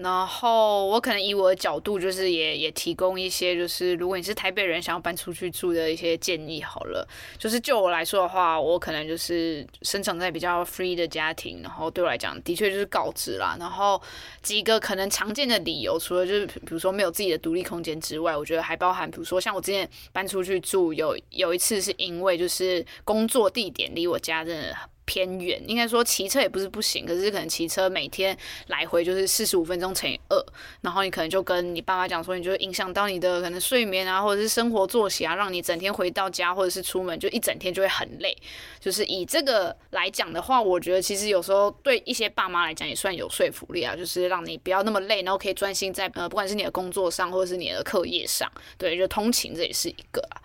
[0.00, 7.06] 然后我可能以我的角度，就是也也提供一些，就是如果你是台北人想要搬出去住的一些建议好了。
[7.36, 13.56] 就是就我来说的话，我可能就是生长在比较 free 的家庭，然后对我来讲，的确就是告知啦。
[13.58, 14.00] 然后
[14.40, 24.76] 几个可能常见的理由，除了就是比如说没有自己的独立空间之外，我觉得还包含，比如说像我之前搬出去住，有有一次是因为就是工作地点离我家真的
[25.08, 28.36] 偏远，应该说骑车也不是不行，可是可能骑车每天
[28.66, 30.44] 来回就是四十五分钟乘以二，
[30.82, 38.36] 然后你可能就跟你爸妈讲说，你就影响到你的可能睡眠啊，或者是生活作息啊，让你整天回到家或者是出门就一整天就会很累。
[38.78, 50.36] 就是以这个来讲的话，我觉得其实有时候对一些爸妈来讲也算有说服力啊，就是让你不要那么累，然后可以专心在呃不管是你的工作上或者是你的课业上，对，就通勤这也是一个啊。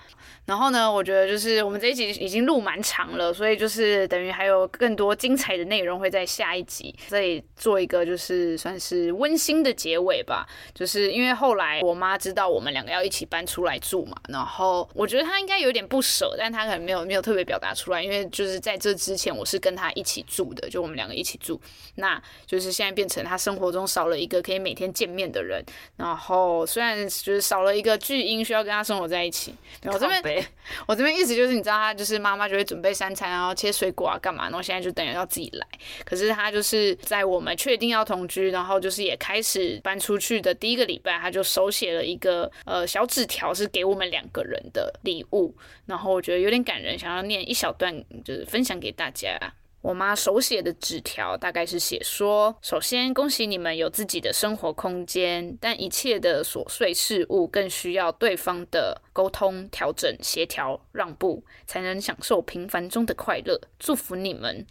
[0.46, 10.46] 然后呢，我觉得就是我们这一集已经录蛮长了，所以就是等于还有更多精彩的内容会在下一集，所以做一个就是算是温馨的结尾吧。
[10.76, 21.60] 就是因为后来我妈知道我们两个要一起搬出来住嘛，然后我觉得她应该有点不舍，但她可能没有没有特别表达出来，因为就是在这之前我是跟她一起住的，就我们两个一起住，
[21.96, 25.64] 那就是现在变成她生活中少了一个可以每天见面的人，
[25.96, 30.33] 然后虽然就是少了一个巨婴需要跟她生活在一起，然后这边。
[30.88, 34.44] 我这边意思就是，你知道，他就是妈妈就会准备三餐，然后切水果啊，干嘛？
[34.44, 35.68] 然后现在就等于要自己来。
[36.06, 45.56] 可是他就是在我们确定要同居，然后就是也开始搬出去的第一个礼拜，他就手写了一个呃小纸条，是给我们两个人的礼物。
[45.86, 49.38] 然后我觉得有点感人，想要念一小段，就是分享给大家。
[49.84, 63.60] 我妈手写的纸条大概是写说：首先恭喜你们有自己的生活空间，但一切的琐碎事物更需要对方的沟通、调整、协调、让步，才能享受平凡中的快乐。
[63.78, 64.66] 祝福你们，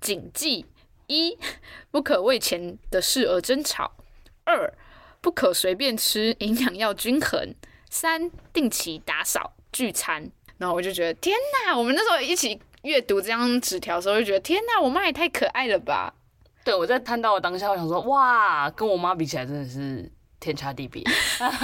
[0.00, 0.64] 谨记：
[1.08, 1.36] 一、
[1.90, 3.96] 不可为钱的事而争吵；
[4.44, 4.72] 二、
[5.20, 7.52] 不可随便吃，营养要均衡；
[7.90, 10.30] 三、定期打扫聚餐。
[10.58, 11.36] 然后我就觉得，天
[11.66, 11.76] 哪！
[11.76, 12.60] 我们那时候一起。
[12.82, 16.12] 阅读这张纸条的时候，就觉得天哪，我妈也太可爱了吧！
[16.64, 21.02] 对，我在看到我当下，我想说哇，跟我妈比起来真的是天差地别。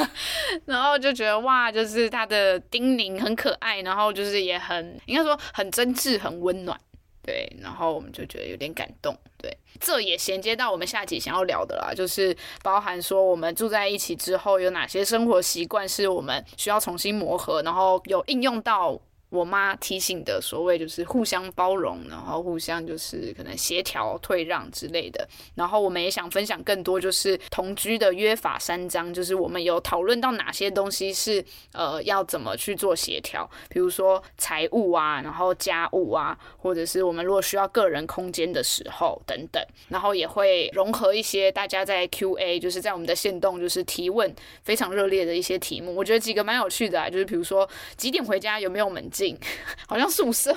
[0.64, 6.78] 然后就觉得哇，就是她的叮咛很可爱，然后就是也很应该说很真挚、很温暖。
[7.22, 19.00] 对，然后我们就觉得有点感动，对，这也衔接到我们下集想要聊的啦，就是包含说我们住在一起之后有哪些生活习惯是我们需要重新磨合，然后有应用到。
[19.30, 25.28] 我妈提醒的所谓就是互相包容，然后互相就是可能协调退让之类的。
[25.54, 39.62] 然后我们也想分享更多，就是同居的约法三章，就是我们有讨论到哪些东西是呃要怎么去做协调，比如说财务啊，然后家务啊，或者是我们如果需要个人空间的时候等等。
[39.88, 49.10] 然后也会融合一些大家在 Q&A，就是在我们的线动就是提问非常热烈的一些题目，我觉得几个蛮有趣的啊，就是比如说几点回家，有没有门
[49.88, 50.54] 好像宿舍，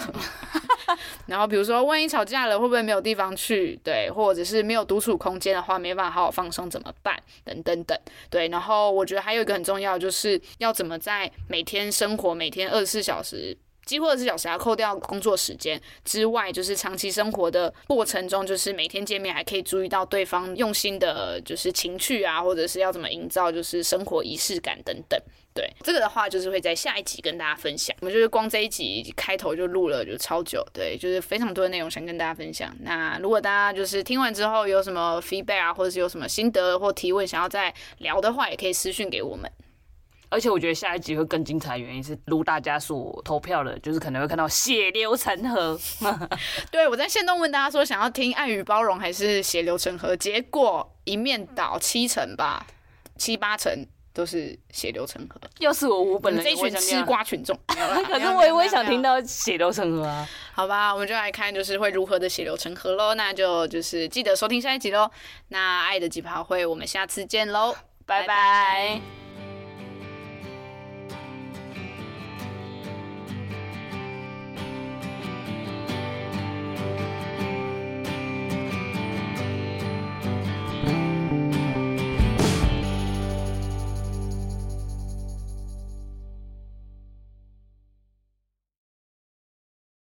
[1.26, 3.80] 然后比如说万一吵架了，会不会没有地方去？
[3.84, 7.18] 对，或者是没有独处空间的话，没办法好好放松怎么办？
[7.43, 7.97] 等等等，
[8.30, 8.47] 对。
[8.49, 13.57] 然后我觉得还有一个很重要，就是要怎么在每天生活每天二十四小时，
[13.91, 25.21] 几乎二十小时要扣掉工作时间之外，就是长期生活的过程中，就是每天见面还可以注意到对方用心的，就是情趣啊，或者是要怎么营造就是生活仪式感等等。
[25.53, 27.93] 对，这个的话就是会在下一集跟大家分享。
[27.99, 32.73] 我们就是光这一集开头就录了就超久，对，就是非常多的内容想跟大家分享。
[32.83, 39.51] 那如果大家就是听完之后有什么 feedback 啊，或者是有什么心得或提问想要再聊的话，也可以私讯给我们。
[40.32, 45.79] 而且我觉得下一集会更精彩，原因是如大家所投票的，就是可能会看到血流成河。
[46.71, 52.65] 对，我在线动问大家说想要听爱与包容还是血流成河，结果一面倒七成吧，
[53.17, 53.86] 七八成。
[54.13, 55.39] 都是血流成河。
[55.59, 60.27] 要是我，我本人这一群吃瓜群众， 可是我也会想听到血流成河啊。
[60.51, 63.15] 好吧，我们就来看，就是会如何的血流成河喽。
[63.15, 65.09] 那就就是记得收听下一集喽。
[65.47, 67.73] 那爱的几趴会，我们下次见喽，
[68.05, 68.99] 拜拜。